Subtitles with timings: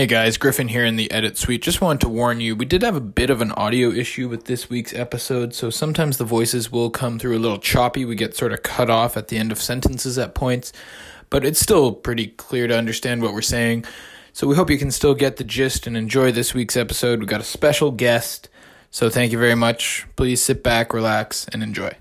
[0.00, 1.60] Hey guys, Griffin here in the edit suite.
[1.60, 4.46] Just wanted to warn you, we did have a bit of an audio issue with
[4.46, 8.06] this week's episode, so sometimes the voices will come through a little choppy.
[8.06, 10.72] We get sort of cut off at the end of sentences at points,
[11.28, 13.84] but it's still pretty clear to understand what we're saying.
[14.32, 17.20] So we hope you can still get the gist and enjoy this week's episode.
[17.20, 18.48] We got a special guest,
[18.90, 20.06] so thank you very much.
[20.16, 21.99] Please sit back, relax, and enjoy.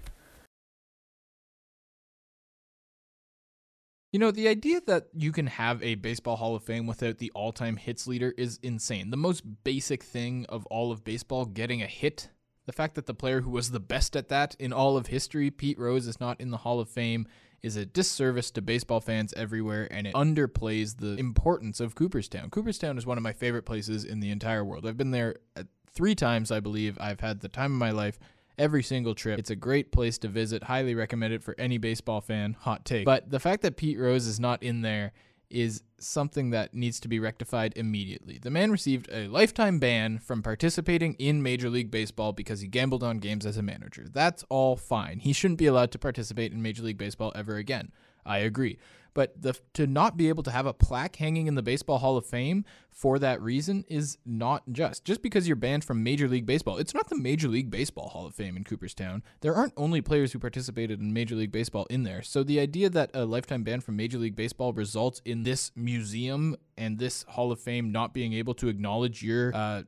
[4.11, 7.31] You know, the idea that you can have a Baseball Hall of Fame without the
[7.35, 9.11] all time hits leader is insane.
[9.11, 12.29] The most basic thing of all of baseball, getting a hit.
[12.65, 15.51] The fact that the player who was the best at that in all of history,
[15.51, 17.27] Pete Rose, is not in the Hall of Fame
[17.61, 22.49] is a disservice to baseball fans everywhere and it underplays the importance of Cooperstown.
[22.49, 24.87] Cooperstown is one of my favorite places in the entire world.
[24.87, 26.97] I've been there uh, three times, I believe.
[27.01, 28.17] I've had the time of my life
[28.59, 29.39] every single trip.
[29.39, 30.63] It's a great place to visit.
[30.63, 32.55] Highly recommend it for any baseball fan.
[32.61, 33.05] Hot take.
[33.05, 35.13] But the fact that Pete Rose is not in there
[35.49, 38.37] is something that needs to be rectified immediately.
[38.37, 43.03] The man received a lifetime ban from participating in Major League Baseball because he gambled
[43.03, 44.05] on games as a manager.
[44.11, 45.19] That's all fine.
[45.19, 47.91] He shouldn't be allowed to participate in Major League Baseball ever again.
[48.25, 48.77] I agree.
[49.13, 52.17] But the, to not be able to have a plaque hanging in the Baseball Hall
[52.17, 55.05] of Fame for that reason is not just.
[55.05, 58.25] Just because you're banned from Major League Baseball, it's not the Major League Baseball Hall
[58.25, 59.23] of Fame in Cooperstown.
[59.41, 62.21] There aren't only players who participated in Major League Baseball in there.
[62.21, 66.55] So the idea that a lifetime ban from Major League Baseball results in this museum
[66.77, 69.83] and this Hall of Fame not being able to acknowledge your uh,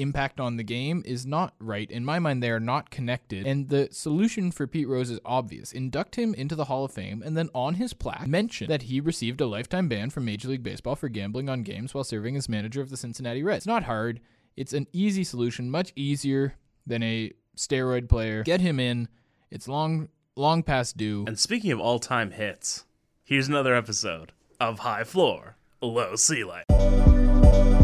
[0.00, 1.90] impact on the game is not right.
[1.90, 3.46] In my mind, they are not connected.
[3.46, 7.22] And the solution for Pete Rose is obvious induct him into the Hall of Fame,
[7.24, 10.62] and then on his plaque, mention that he received a lifetime ban from Major League
[10.62, 13.58] Baseball for gambling on games while serving as manager of the Cincinnati Reds.
[13.58, 14.20] It's not hard,
[14.56, 16.54] it's an easy solution, much easier
[16.86, 18.42] than a steroid player.
[18.42, 19.08] Get him in.
[19.50, 21.24] It's long, long past due.
[21.26, 22.84] And speaking of all time hits,
[23.22, 27.79] here's another episode of High Floor, Low Sea Ceiling.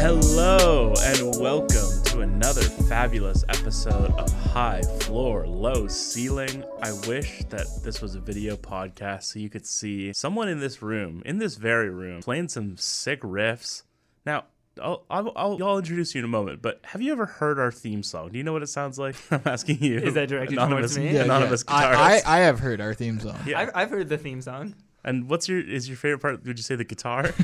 [0.00, 6.62] Hello, and welcome to another fabulous episode of High Floor, Low Ceiling.
[6.80, 10.82] I wish that this was a video podcast so you could see someone in this
[10.82, 13.82] room, in this very room, playing some sick riffs.
[14.24, 14.44] Now,
[14.80, 17.72] I'll, I'll, I'll, I'll introduce you in a moment, but have you ever heard our
[17.72, 18.30] theme song?
[18.30, 19.16] Do you know what it sounds like?
[19.32, 19.98] I'm asking you.
[19.98, 21.12] Is that directed anonymous, towards me?
[21.16, 21.74] Yeah, Anonymous yeah.
[21.74, 21.96] guitarist.
[21.96, 23.40] I, I, I have heard our theme song.
[23.44, 23.58] Yeah.
[23.58, 24.76] I've, I've heard the theme song.
[25.04, 26.44] And what's your is your favorite part?
[26.44, 27.30] Would you say the guitar?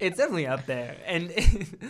[0.00, 1.32] It's definitely up there, and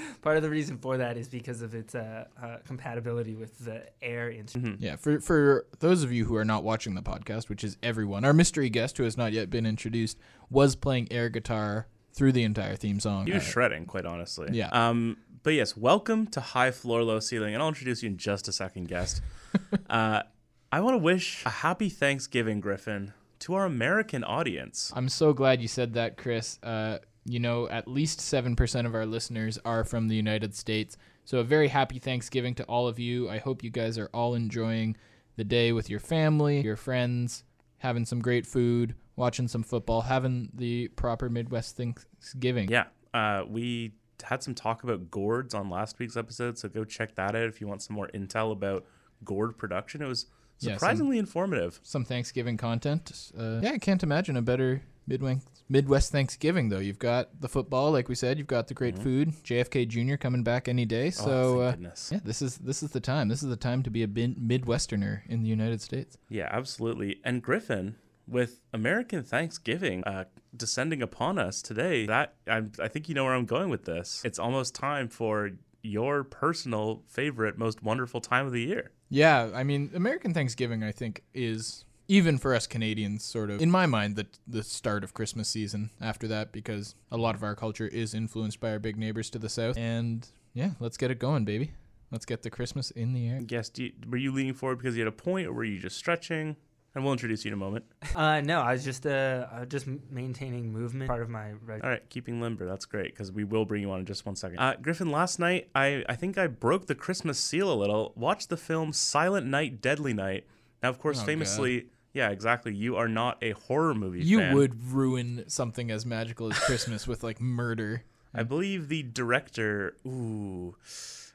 [0.22, 3.82] part of the reason for that is because of its uh, uh, compatibility with the
[4.02, 4.80] air instrument.
[4.80, 8.24] Yeah, for for those of you who are not watching the podcast, which is everyone,
[8.24, 10.18] our mystery guest who has not yet been introduced
[10.50, 13.26] was playing air guitar through the entire theme song.
[13.26, 14.50] He was Uh, shredding, quite honestly.
[14.52, 14.68] Yeah.
[14.70, 15.16] Um.
[15.42, 18.52] But yes, welcome to High Floor, Low Ceiling, and I'll introduce you in just a
[18.52, 19.22] second, guest.
[19.90, 20.22] uh,
[20.70, 23.12] I want to wish a happy Thanksgiving, Griffin,
[23.44, 24.90] to our American audience.
[24.96, 26.58] I'm so glad you said that, Chris.
[26.62, 30.96] Uh, you know, at least 7% of our listeners are from the United States.
[31.26, 33.28] So, a very happy Thanksgiving to all of you.
[33.28, 34.96] I hope you guys are all enjoying
[35.36, 37.44] the day with your family, your friends,
[37.78, 42.70] having some great food, watching some football, having the proper Midwest Thanksgiving.
[42.70, 42.84] Yeah.
[43.12, 47.36] Uh, we had some talk about gourds on last week's episode, so go check that
[47.36, 48.86] out if you want some more intel about
[49.22, 50.00] gourd production.
[50.00, 50.26] It was
[50.64, 51.80] Yeah, some- surprisingly informative.
[51.82, 53.32] Some Thanksgiving content.
[53.38, 56.78] Uh, yeah, I can't imagine a better Midwest Midwest Thanksgiving though.
[56.78, 58.38] You've got the football, like we said.
[58.38, 59.32] You've got the great food.
[59.44, 60.16] JFK Jr.
[60.16, 61.10] coming back any day.
[61.10, 61.76] So oh, uh.
[62.10, 63.28] Yeah, this is this is the time.
[63.28, 66.18] This is the time to be a bin- Midwesterner in the United States.
[66.28, 67.20] Yeah, absolutely.
[67.24, 70.24] And Griffin, with American Thanksgiving uh,
[70.56, 74.22] descending upon us today, that I, I think you know where I'm going with this.
[74.24, 75.52] It's almost time for
[75.84, 78.90] your personal favorite, most wonderful time of the year.
[79.10, 83.70] Yeah, I mean, American Thanksgiving, I think, is even for us Canadians, sort of in
[83.70, 85.90] my mind, the the start of Christmas season.
[86.00, 89.38] After that, because a lot of our culture is influenced by our big neighbors to
[89.38, 89.76] the south.
[89.76, 91.72] And yeah, let's get it going, baby.
[92.10, 93.40] Let's get the Christmas in the air.
[93.48, 95.78] Yes, do you, were you leaning forward because you had a point, or were you
[95.78, 96.56] just stretching?
[96.94, 97.84] And we'll introduce you in a moment.
[98.14, 101.08] Uh, no, I was just uh, uh, just maintaining movement.
[101.08, 102.66] Part of my reg- All right, keeping limber.
[102.66, 104.58] That's great because we will bring you on in just one second.
[104.60, 108.12] Uh, Griffin, last night I, I think I broke the Christmas seal a little.
[108.14, 110.44] Watched the film Silent Night, Deadly Night.
[110.84, 112.72] Now, of course, Oh, famously, yeah, exactly.
[112.72, 114.54] You are not a horror movie You fan.
[114.54, 118.04] would ruin something as magical as Christmas with like murder.
[118.32, 119.96] I believe the director.
[120.06, 120.76] Ooh.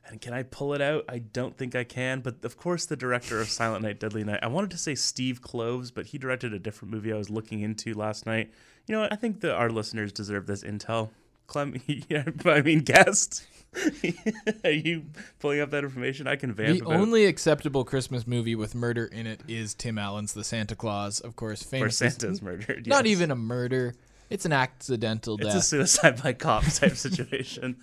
[0.10, 1.06] And can I pull it out?
[1.08, 2.22] I don't think I can.
[2.22, 4.40] But of course, the director of Silent Night, Deadly Night.
[4.42, 7.62] I wanted to say Steve Kloves, but he directed a different movie I was looking
[7.62, 8.52] into last night.
[8.88, 9.14] You know what?
[9.14, 11.10] I think that our listeners deserve this intel.
[11.48, 13.46] Clem, yeah, I mean, guest.
[14.64, 15.06] Are you
[15.40, 16.28] pulling up that information?
[16.28, 20.00] I can vamp The about only acceptable Christmas movie with murder in it is Tim
[20.00, 21.62] Allen's The Santa Claus, of course.
[21.62, 21.98] Famous.
[21.98, 22.88] Santa's murdered.
[22.88, 23.94] Not even a murder.
[24.30, 25.56] It's an accidental death.
[25.56, 27.78] It's a suicide by cop type situation.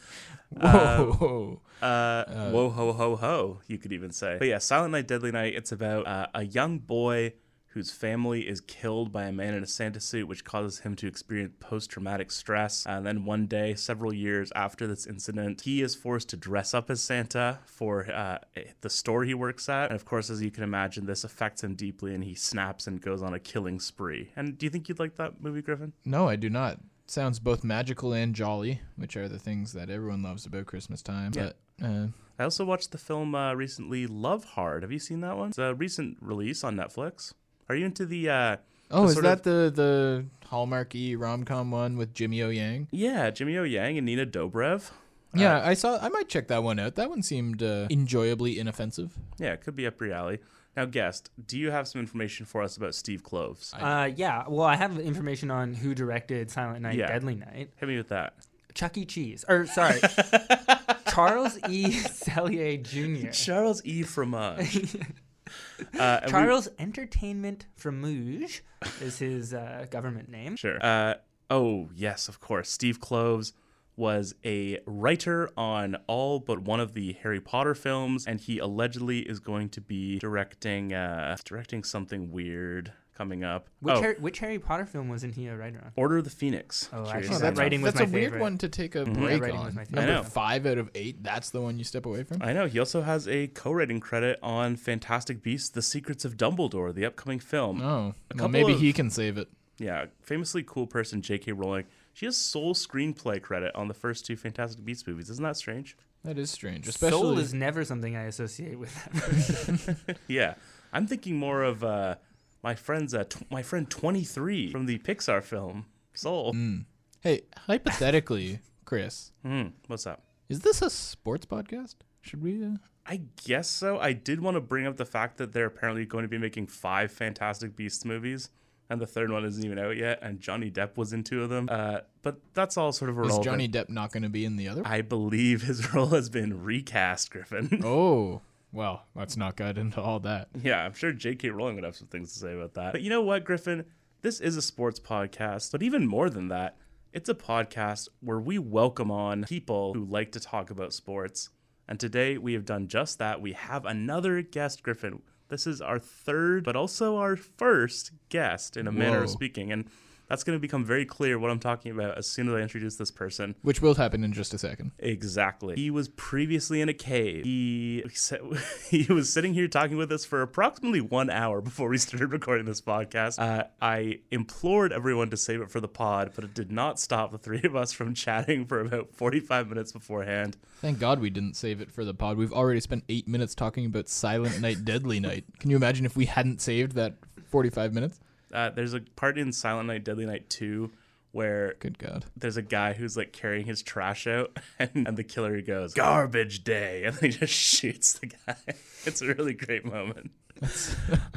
[0.61, 1.61] Um, Whoa.
[1.83, 4.37] Uh, whoa ho ho ho, you could even say.
[4.39, 5.55] But yeah, Silent Night, Deadly Night.
[5.55, 7.35] It's about uh, a young boy
[7.69, 11.07] whose family is killed by a man in a Santa suit, which causes him to
[11.07, 12.87] experience post-traumatic stress.
[12.87, 16.89] And then one day, several years after this incident, he is forced to dress up
[16.89, 18.39] as Santa for uh,
[18.81, 19.91] the store he works at.
[19.91, 22.99] And of course, as you can imagine, this affects him deeply, and he snaps and
[22.99, 24.31] goes on a killing spree.
[24.37, 25.93] And do you think you'd like that movie, Griffin?
[26.07, 26.81] no, I do not.
[27.07, 31.33] Sounds both magical and jolly, which are the things that everyone loves about Christmas time.
[31.35, 31.51] Yeah.
[31.79, 32.07] But uh,
[32.39, 34.83] I also watched the film uh, recently, Love Hard.
[34.83, 35.51] Have you seen that one?
[35.51, 37.33] It's a recent release on Netflix.
[37.69, 38.29] Are you into the?
[38.29, 38.57] Uh,
[38.91, 42.89] oh, the is that of- the the Hallmarky rom com one with Jimmy O Yang?
[42.91, 44.91] yeah, Jimmy O Yang and Nina Dobrev.
[45.35, 45.99] Yeah, I saw.
[46.01, 46.95] I might check that one out.
[46.95, 49.13] That one seemed uh, enjoyably inoffensive.
[49.39, 50.39] Yeah, it could be up your alley.
[50.77, 53.73] Now, guest, do you have some information for us about Steve Kloves?
[53.73, 54.45] Uh, yeah.
[54.47, 57.07] Well, I have information on who directed Silent Night, Yeah.
[57.07, 57.71] Deadly Night.
[57.77, 58.35] Hit me with that.
[58.75, 59.07] Chuck E.
[59.07, 59.43] Cheese.
[59.49, 59.99] Or sorry,
[61.09, 61.93] Charles E.
[62.03, 63.31] Sellier Jr.
[63.31, 64.03] Charles E.
[64.03, 64.97] Fromage.
[65.99, 68.63] uh, and we- Charles Entertainment Fromage
[69.01, 70.57] is his uh, government name.
[70.57, 70.77] Sure.
[70.85, 71.15] Uh,
[71.49, 72.69] oh, yes, of course.
[72.71, 73.53] Steve Kloves
[73.97, 79.21] was a writer on all but one of the Harry Potter films, and he allegedly
[79.21, 83.69] is going to be directing uh, directing something weird coming up.
[83.81, 85.93] Which, oh, Harry, which Harry Potter film wasn't he a writer on?
[85.97, 86.91] Order of the Phoenix.
[86.93, 87.39] Oh, actually, to that know.
[87.39, 89.15] that's writing was that's my a weird one to take a Mhm.
[89.39, 89.65] break Yeah, on.
[89.67, 91.23] was my Number five out of eight.
[91.23, 92.43] That's the one you step away from.
[92.43, 92.67] I know.
[92.67, 97.39] He also has a co-writing credit on Fantastic Beasts: The Secrets of Dumbledore, the upcoming
[97.39, 97.81] film.
[97.81, 99.49] Oh, well, maybe of- he can save it.
[99.79, 101.53] Yeah, famously cool person J.K.
[101.53, 101.85] Rowling.
[102.17, 105.29] She has sole screenplay credit on the first two Fantastic Beasts movies.
[105.29, 105.99] Isn't that strange?
[106.25, 110.17] That is strange, Soul is never something I associate with that.
[110.27, 110.55] Yeah,
[110.95, 112.15] I'm thinking more of uh,
[112.63, 115.85] my friend's uh, tw- my friend 23 from the Pixar film
[116.15, 116.55] Soul.
[116.55, 116.87] Mm.
[117.21, 120.23] Hey, hypothetically, Chris, Hmm, what's up?
[120.49, 121.97] is this a sports podcast?
[122.23, 122.65] Should we?
[122.65, 122.77] Uh...
[123.05, 123.99] I guess so.
[123.99, 126.69] I did want to bring up the fact that they're apparently going to be making
[126.69, 128.49] five Fantastic Beasts movies,
[128.89, 130.21] and the third one isn't even out yet.
[130.23, 131.69] And Johnny Depp was in two of them.
[131.71, 133.39] Uh, but that's all sort of Is.
[133.39, 134.83] Johnny Depp not going to be in the other?
[134.85, 137.81] I believe his role has been recast, Griffin.
[137.85, 138.43] oh,
[138.73, 140.49] well, let's not get into all that.
[140.63, 141.51] Yeah, I'm sure J.K.
[141.51, 142.93] Rowling would have some things to say about that.
[142.93, 143.85] But you know what, Griffin?
[144.23, 146.77] This is a sports podcast, but even more than that,
[147.13, 151.51] it's a podcast where we welcome on people who like to talk about sports.
[151.89, 153.41] And today we have done just that.
[153.41, 155.23] We have another guest, Griffin.
[155.49, 159.71] This is our third, but also our first guest in a manner of speaking.
[159.71, 159.87] And
[160.29, 162.97] that's going to become very clear what I'm talking about as soon as I introduce
[162.97, 163.55] this person.
[163.63, 164.93] Which will happen in just a second.
[164.99, 165.77] Exactly.
[165.77, 167.45] He was previously in a cave.
[167.45, 168.05] He
[168.91, 172.67] he was sitting here talking with us for approximately one hour before we started recording
[172.67, 173.39] this podcast.
[173.39, 177.31] Uh, I implored everyone to save it for the pod, but it did not stop
[177.31, 180.57] the three of us from chatting for about 45 minutes beforehand.
[180.81, 182.37] Thank God we didn't save it for the pod.
[182.37, 185.45] We've already spent eight minutes talking about Silent Night, Deadly Night.
[185.59, 187.15] Can you imagine if we hadn't saved that
[187.49, 188.21] 45 minutes?
[188.53, 190.91] Uh, there's a part in Silent Night, Deadly Night 2
[191.37, 192.25] where Good God.
[192.35, 196.65] there's a guy who's like carrying his trash out, and, and the killer goes, Garbage
[196.65, 197.05] day.
[197.07, 198.57] And he just shoots the guy.
[199.05, 200.33] It's a really great moment.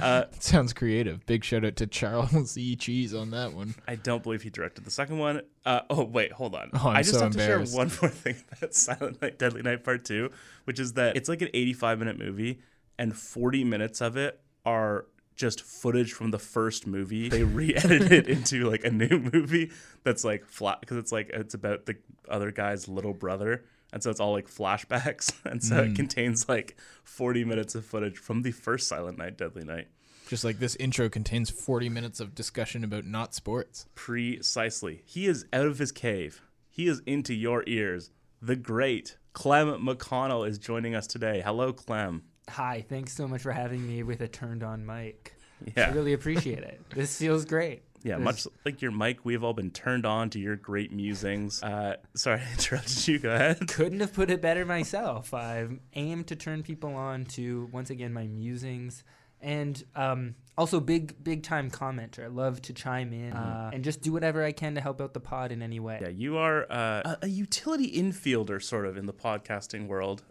[0.02, 1.24] Uh, Sounds creative.
[1.28, 2.76] Big shout out to Charles E.
[2.76, 3.76] Cheese on that one.
[3.88, 5.42] I don't believe he directed the second one.
[5.66, 6.72] Uh, oh wait, hold on.
[6.74, 9.84] Oh, I just so have to share one more thing about Silent Night, Deadly Night
[9.84, 10.32] Part Two,
[10.64, 12.60] which is that it's like an 85 minute movie,
[12.98, 15.06] and 40 minutes of it are
[15.40, 17.30] just footage from the first movie.
[17.30, 19.72] They re-edited it into like a new movie
[20.04, 21.96] that's like flat because it's like it's about the
[22.28, 23.64] other guy's little brother.
[23.94, 25.34] And so it's all like flashbacks.
[25.50, 25.92] And so Hmm.
[25.92, 29.88] it contains like 40 minutes of footage from the first Silent Night, Deadly Night.
[30.28, 33.88] Just like this intro contains 40 minutes of discussion about not sports.
[33.96, 35.02] Precisely.
[35.06, 36.42] He is out of his cave.
[36.70, 38.12] He is into your ears.
[38.42, 41.42] The great Clem McConnell is joining us today.
[41.44, 42.24] Hello, Clem.
[42.50, 45.36] Hi, thanks so much for having me with a turned on mic.
[45.66, 45.94] I Yeah.
[45.94, 46.82] really appreciate it.
[46.96, 47.84] This feels great.
[48.02, 51.62] Yeah, much like your mic, we've all been turned on to your great musings.
[51.62, 53.20] Uh, sorry, I interrupted you.
[53.20, 53.68] Go ahead.
[53.68, 55.34] Couldn't have put it better myself.
[55.34, 59.04] I've aimed to turn people on to once again my musings
[59.42, 62.24] and um, also big big time commenter.
[62.24, 65.14] I love to chime in uh, and just do whatever I can to help out
[65.14, 66.00] the pod in any way.
[66.02, 70.24] Yeah, you are uh, a, a utility infielder, sort of, in the podcasting world.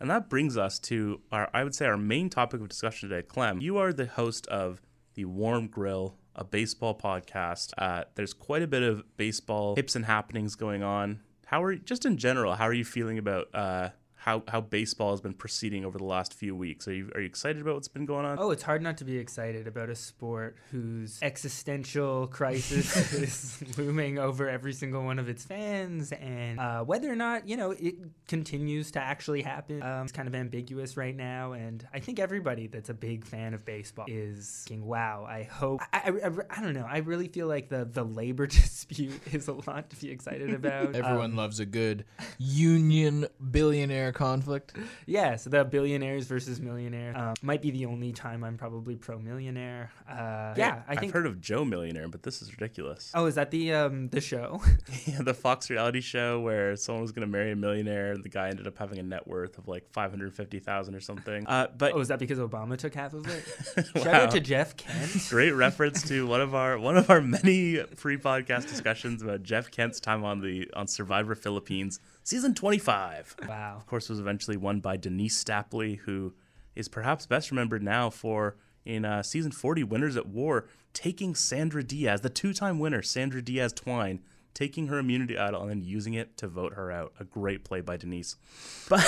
[0.00, 3.26] And that brings us to our, I would say, our main topic of discussion today.
[3.26, 4.80] Clem, you are the host of
[5.14, 7.72] the Warm Grill, a baseball podcast.
[7.76, 11.20] Uh, there's quite a bit of baseball hips and happenings going on.
[11.46, 12.54] How are just in general?
[12.54, 16.34] How are you feeling about uh, how how baseball has been proceeding over the last
[16.34, 16.88] few weeks.
[16.88, 18.36] Are you are you excited about what's been going on?
[18.38, 23.12] Oh, it's hard not to be excited about a sport whose existential crisis
[23.62, 27.56] is looming over every single one of its fans, and uh, whether or not you
[27.56, 27.94] know it
[28.26, 29.82] continues to actually happen.
[29.82, 33.54] Um, it's kind of ambiguous right now, and I think everybody that's a big fan
[33.54, 36.86] of baseball is thinking, "Wow, I hope." I, I, I, I don't know.
[36.90, 40.94] I really feel like the the labor dispute is a lot to be excited about.
[40.96, 42.04] Everyone Um, loves a good
[42.38, 44.74] union billionaire conflict.
[45.06, 49.18] Yeah, so the billionaires versus millionaires um, might be the only time I'm probably pro
[49.18, 49.90] millionaire.
[50.08, 53.12] Uh, yeah, I I've heard of Joe Millionaire, but this is ridiculous.
[53.14, 54.60] Oh, is that the um the show?
[55.06, 58.28] Yeah, the Fox reality show where someone was going to marry a millionaire, and the
[58.28, 61.46] guy ended up having a net worth of like five hundred fifty thousand or something.
[61.46, 63.86] Uh, but oh, is that because Obama took half of it?
[64.02, 65.26] Shout out to Jeff Kent.
[65.30, 69.70] Great reference to one of our one of our many free podcast discussions about Jeff
[69.70, 73.34] Kent's time on the on Survivor Philippines, season twenty five.
[73.48, 73.76] Wow.
[73.76, 76.34] Of course, was eventually won by Denise Stapley, who
[76.76, 81.82] is perhaps best remembered now for in uh, season 40 Winners at War, taking Sandra
[81.82, 84.20] Diaz, the two time winner, Sandra Diaz Twine,
[84.54, 87.12] taking her immunity idol and then using it to vote her out.
[87.20, 88.36] A great play by Denise.
[88.88, 89.00] But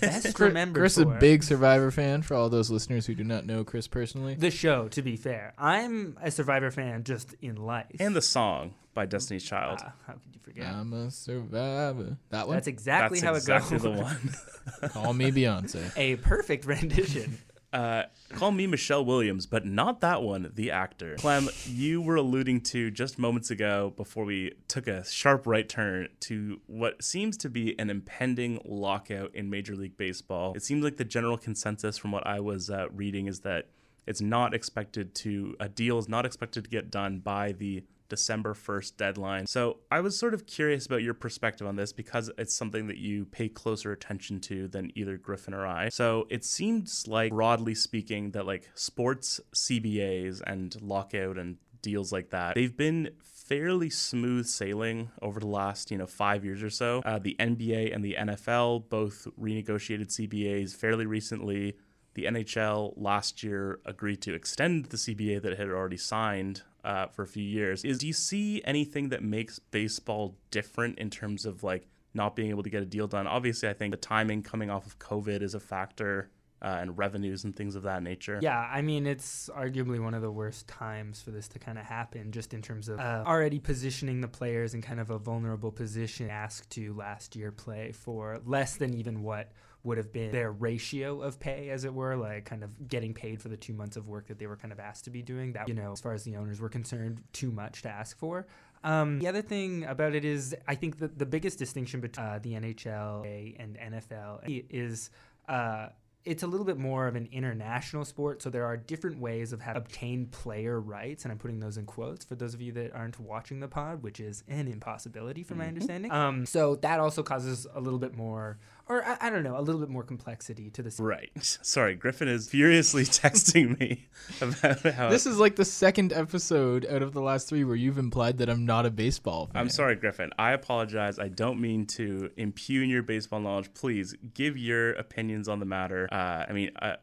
[0.00, 2.22] Best Chris, remembered Chris is a big Survivor fan.
[2.22, 4.88] For all those listeners who do not know Chris personally, the show.
[4.88, 7.96] To be fair, I'm a Survivor fan just in life.
[7.98, 9.78] and the song by Destiny's Child.
[9.82, 10.66] Ah, how could you forget?
[10.66, 12.18] I'm a survivor.
[12.28, 12.54] That one.
[12.56, 13.96] That's exactly That's how exactly it goes.
[13.96, 14.90] the one.
[14.90, 15.90] Call me Beyonce.
[15.96, 17.38] a perfect rendition.
[17.72, 21.14] Uh, call me Michelle Williams, but not that one, the actor.
[21.14, 26.08] Clem, you were alluding to just moments ago before we took a sharp right turn
[26.18, 30.52] to what seems to be an impending lockout in Major League Baseball.
[30.56, 33.68] It seems like the general consensus from what I was uh, reading is that
[34.04, 38.52] it's not expected to, a deal is not expected to get done by the December
[38.52, 39.46] 1st deadline.
[39.46, 42.98] So I was sort of curious about your perspective on this because it's something that
[42.98, 45.88] you pay closer attention to than either Griffin or I.
[45.88, 52.30] So it seems like, broadly speaking, that like sports CBAs and lockout and deals like
[52.30, 57.02] that, they've been fairly smooth sailing over the last you know five years or so.
[57.04, 61.76] Uh, the NBA and the NFL both renegotiated CBAs fairly recently.
[62.14, 67.06] The NHL last year agreed to extend the CBA that it had already signed uh,
[67.06, 67.84] for a few years.
[67.84, 72.50] Is do you see anything that makes baseball different in terms of like not being
[72.50, 73.26] able to get a deal done?
[73.26, 76.30] Obviously, I think the timing coming off of COVID is a factor.
[76.62, 78.38] Uh, and revenues and things of that nature.
[78.42, 81.86] Yeah, I mean, it's arguably one of the worst times for this to kind of
[81.86, 85.72] happen, just in terms of uh, already positioning the players in kind of a vulnerable
[85.72, 90.52] position, asked to last year play for less than even what would have been their
[90.52, 93.96] ratio of pay, as it were, like kind of getting paid for the two months
[93.96, 95.52] of work that they were kind of asked to be doing.
[95.52, 98.46] That, you know, as far as the owners were concerned, too much to ask for.
[98.82, 102.38] Um, the other thing about it is, I think that the biggest distinction between uh,
[102.42, 105.10] the NHL and NFL is.
[105.48, 105.88] Uh,
[106.24, 109.60] it's a little bit more of an international sport, so there are different ways of
[109.60, 112.94] having obtained player rights, and I'm putting those in quotes for those of you that
[112.94, 116.12] aren't watching the pod, which is an impossibility from my understanding.
[116.12, 119.62] Um, so that also causes a little bit more, or I, I don't know, a
[119.62, 120.94] little bit more complexity to the.
[121.02, 121.30] Right.
[121.40, 124.08] Sorry, Griffin is furiously texting me
[124.42, 127.98] about how This is like the second episode out of the last three where you've
[127.98, 129.60] implied that I'm not a baseball fan.
[129.60, 130.30] I'm sorry, Griffin.
[130.38, 131.18] I apologize.
[131.18, 133.72] I don't mean to impugn your baseball knowledge.
[133.72, 136.08] Please give your opinions on the matter.
[136.10, 136.96] Uh, I mean, uh,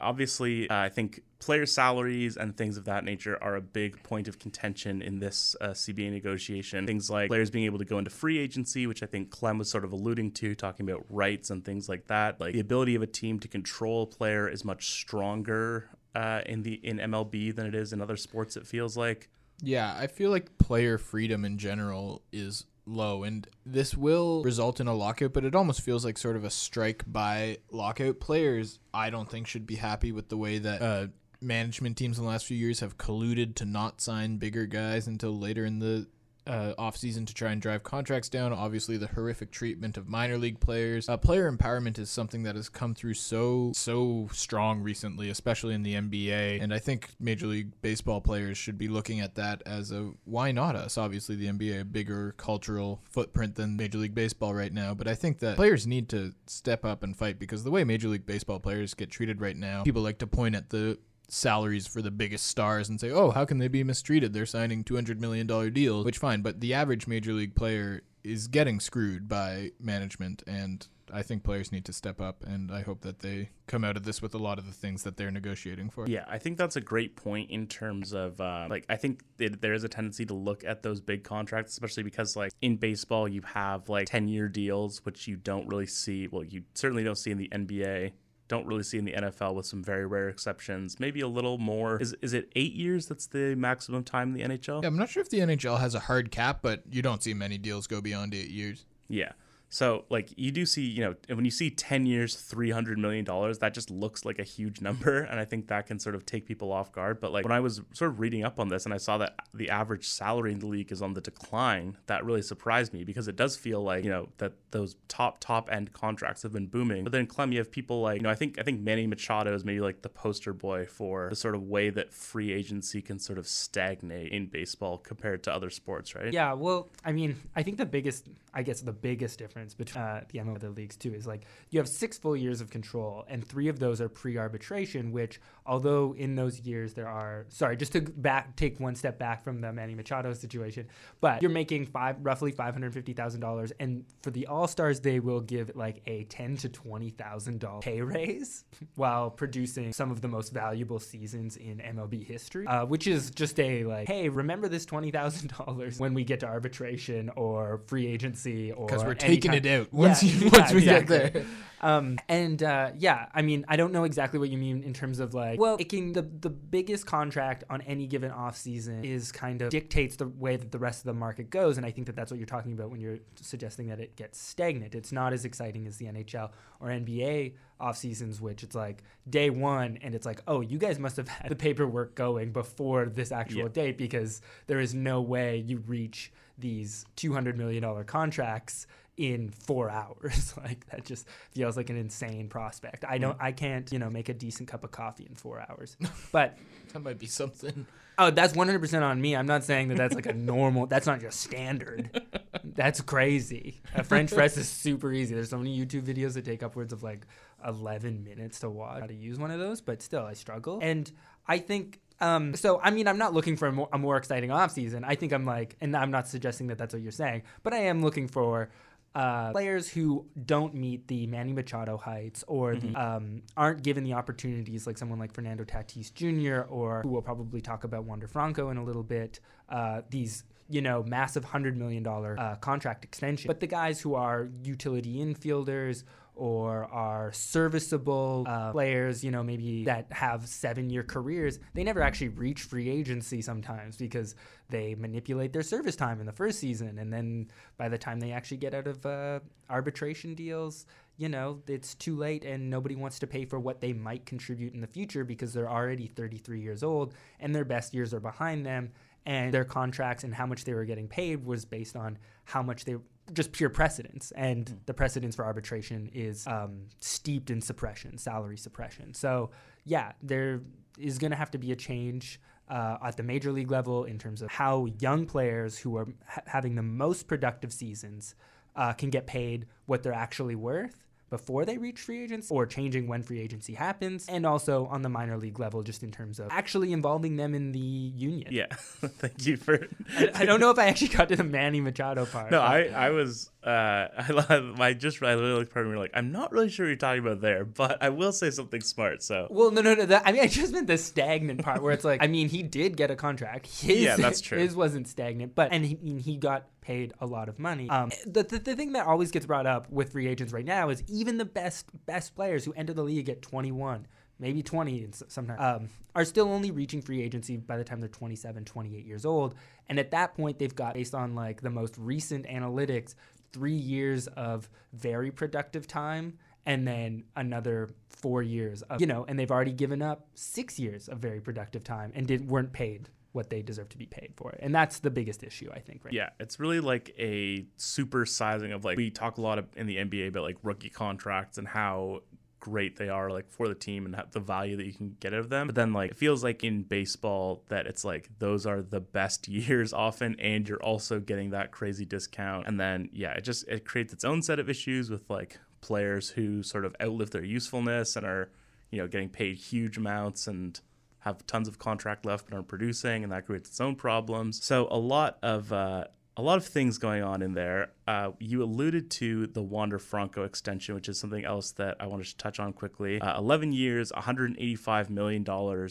[0.00, 4.28] obviously, uh, I think player salaries and things of that nature are a big point
[4.28, 6.86] of contention in this uh, CBA negotiation.
[6.86, 9.70] Things like players being able to go into free agency, which I think Clem was
[9.70, 12.40] sort of alluding to, talking about rights and things like that.
[12.40, 16.62] Like the ability of a team to control a player is much stronger uh, in
[16.62, 18.56] the in MLB than it is in other sports.
[18.56, 19.28] It feels like.
[19.62, 24.86] Yeah, I feel like player freedom in general is low, and this will result in
[24.86, 28.20] a lockout, but it almost feels like sort of a strike by lockout.
[28.20, 31.06] Players, I don't think, should be happy with the way that uh,
[31.40, 35.36] management teams in the last few years have colluded to not sign bigger guys until
[35.36, 36.06] later in the
[36.46, 38.52] uh, offseason to try and drive contracts down.
[38.52, 41.08] Obviously, the horrific treatment of minor league players.
[41.08, 45.82] Uh, player empowerment is something that has come through so so strong recently, especially in
[45.82, 46.62] the NBA.
[46.62, 50.52] And I think Major League Baseball players should be looking at that as a why
[50.52, 50.98] not us?
[50.98, 55.14] Obviously, the NBA a bigger cultural footprint than Major League Baseball right now, but I
[55.14, 58.60] think that players need to step up and fight because the way Major League Baseball
[58.60, 60.98] players get treated right now, people like to point at the
[61.28, 64.32] salaries for the biggest stars and say, "Oh, how can they be mistreated?
[64.32, 68.48] They're signing 200 million dollar deals." Which fine, but the average major league player is
[68.48, 73.02] getting screwed by management and I think players need to step up, and I hope
[73.02, 75.90] that they come out of this with a lot of the things that they're negotiating
[75.90, 76.06] for.
[76.08, 79.60] Yeah, I think that's a great point in terms of uh, like I think it,
[79.60, 83.28] there is a tendency to look at those big contracts, especially because like in baseball
[83.28, 86.28] you have like ten year deals, which you don't really see.
[86.28, 88.12] Well, you certainly don't see in the NBA.
[88.48, 91.00] Don't really see in the NFL with some very rare exceptions.
[91.00, 92.00] Maybe a little more.
[92.00, 93.06] Is is it eight years?
[93.06, 94.82] That's the maximum time in the NHL.
[94.82, 97.34] Yeah, I'm not sure if the NHL has a hard cap, but you don't see
[97.34, 98.84] many deals go beyond eight years.
[99.08, 99.32] Yeah.
[99.68, 103.58] So like you do see, you know, when you see 10 years, 300 million dollars,
[103.58, 106.46] that just looks like a huge number and I think that can sort of take
[106.46, 108.94] people off guard, but like when I was sort of reading up on this and
[108.94, 112.42] I saw that the average salary in the league is on the decline, that really
[112.42, 116.42] surprised me because it does feel like, you know, that those top top end contracts
[116.42, 117.02] have been booming.
[117.02, 119.54] But then Clem, you have people like, you know, I think I think Manny Machado
[119.54, 123.18] is maybe like the poster boy for the sort of way that free agency can
[123.18, 126.32] sort of stagnate in baseball compared to other sports, right?
[126.32, 130.24] Yeah, well, I mean, I think the biggest, I guess the biggest difference between uh,
[130.30, 133.46] the MLB the leagues too is like you have six full years of control, and
[133.46, 135.12] three of those are pre-arbitration.
[135.12, 139.42] Which, although in those years there are, sorry, just to back take one step back
[139.42, 140.86] from the Manny Machado situation,
[141.20, 145.00] but you're making five roughly five hundred fifty thousand dollars, and for the All Stars
[145.00, 148.64] they will give like a ten to twenty thousand dollar pay raise
[148.96, 153.58] while producing some of the most valuable seasons in MLB history, uh, which is just
[153.60, 158.06] a like, hey, remember this twenty thousand dollars when we get to arbitration or free
[158.06, 160.78] agency or because we're any taking time- it out once Yeah, you yeah, once we
[160.78, 161.18] exactly.
[161.18, 161.44] get there.
[161.82, 165.20] Um, and uh, yeah, I mean, I don't know exactly what you mean in terms
[165.20, 169.30] of like, well, it can the the biggest contract on any given off season is
[169.30, 172.06] kind of dictates the way that the rest of the market goes, and I think
[172.06, 174.94] that that's what you're talking about when you're suggesting that it gets stagnant.
[174.94, 176.50] It's not as exciting as the NHL
[176.80, 180.98] or NBA off seasons, which it's like day one, and it's like, oh, you guys
[180.98, 183.68] must have had the paperwork going before this actual Yeah.
[183.68, 188.86] date because there is no way you reach these two hundred million dollar contracts
[189.16, 190.54] in four hours.
[190.62, 193.04] like that just feels like an insane prospect.
[193.08, 195.96] I don't, I can't, you know, make a decent cup of coffee in four hours.
[196.32, 196.56] But
[196.92, 197.86] That might be something.
[198.18, 199.36] oh, that's one hundred percent on me.
[199.36, 200.86] I'm not saying that that's like a normal.
[200.86, 202.22] That's not just standard.
[202.64, 203.82] That's crazy.
[203.94, 205.34] A French press is super easy.
[205.34, 207.26] There's so many YouTube videos that take upwards of like
[207.66, 210.78] 11 minutes to watch how to use one of those, but still, I struggle.
[210.82, 211.10] And
[211.46, 212.00] I think.
[212.18, 215.04] Um, so I mean, I'm not looking for a more, a more exciting off season.
[215.04, 217.78] I think I'm like, and I'm not suggesting that that's what you're saying, but I
[217.78, 218.70] am looking for
[219.16, 224.12] uh, players who don't meet the Manny Machado heights or the, um, aren't given the
[224.12, 226.68] opportunities like someone like Fernando Tatis Jr.
[226.68, 229.40] or who we'll probably talk about Wander Franco in a little bit.
[229.70, 234.14] Uh, these you know massive hundred million dollar uh, contract extension, but the guys who
[234.14, 236.04] are utility infielders
[236.36, 242.02] or are serviceable uh, players, you know, maybe that have seven year careers, they never
[242.02, 244.34] actually reach free agency sometimes because
[244.68, 246.98] they manipulate their service time in the first season.
[246.98, 250.84] And then by the time they actually get out of uh, arbitration deals,
[251.16, 254.74] you know, it's too late and nobody wants to pay for what they might contribute
[254.74, 258.66] in the future because they're already 33 years old and their best years are behind
[258.66, 258.92] them.
[259.24, 262.84] And their contracts and how much they were getting paid was based on how much
[262.84, 262.94] they
[263.32, 264.32] just pure precedence.
[264.36, 269.14] And the precedence for arbitration is um, steeped in suppression, salary suppression.
[269.14, 269.50] So,
[269.84, 270.60] yeah, there
[270.98, 274.18] is going to have to be a change uh, at the major league level in
[274.18, 278.34] terms of how young players who are ha- having the most productive seasons
[278.74, 283.08] uh, can get paid what they're actually worth before they reach free agency or changing
[283.08, 286.48] when free agency happens and also on the minor league level just in terms of
[286.50, 288.66] actually involving them in the union Yeah.
[288.74, 292.26] Thank you for I, I don't know if i actually got to the manny machado
[292.26, 293.68] part No, I, I was uh
[294.18, 296.86] I, love- I just I literally looked part of me like I'm not really sure
[296.86, 299.22] what you're talking about there, but I will say something smart.
[299.22, 300.06] So Well, no, no, no.
[300.06, 302.62] That, I mean, I just meant the stagnant part where it's like, I mean, he
[302.62, 303.66] did get a contract.
[303.66, 304.58] His, Yeah, that's true.
[304.58, 307.90] His wasn't stagnant, but and he, and he got paid a lot of money.
[307.90, 310.88] Um, the, the the thing that always gets brought up with free agents right now
[310.88, 314.06] is even the best best players who enter the league at 21.
[314.38, 318.66] Maybe 20 sometimes um, are still only reaching free agency by the time they're 27,
[318.66, 319.54] 28 years old.
[319.88, 323.14] And at that point, they've got, based on like the most recent analytics,
[323.54, 329.38] three years of very productive time and then another four years of you know and
[329.38, 333.50] they've already given up six years of very productive time and did, weren't paid what
[333.50, 336.30] they deserve to be paid for and that's the biggest issue i think right yeah,
[336.40, 340.28] it's really like a supersizing of like we talk a lot of, in the NBA
[340.28, 342.22] about like rookie contracts and how
[342.58, 345.40] great they are like for the team and the value that you can get out
[345.40, 345.66] of them.
[345.66, 349.46] But then like it feels like in baseball that it's like those are the best
[349.48, 352.66] years often and you're also getting that crazy discount.
[352.66, 356.30] And then yeah, it just it creates its own set of issues with like players
[356.30, 358.50] who sort of outlive their usefulness and are,
[358.90, 360.80] you know, getting paid huge amounts and
[361.26, 364.64] have tons of contract left but aren't producing and that creates its own problems.
[364.64, 366.04] So a lot of uh
[366.36, 367.92] a lot of things going on in there.
[368.06, 372.26] Uh, you alluded to the Wander Franco extension, which is something else that I wanted
[372.26, 373.20] to touch on quickly.
[373.20, 375.44] Uh, 11 years, $185 million.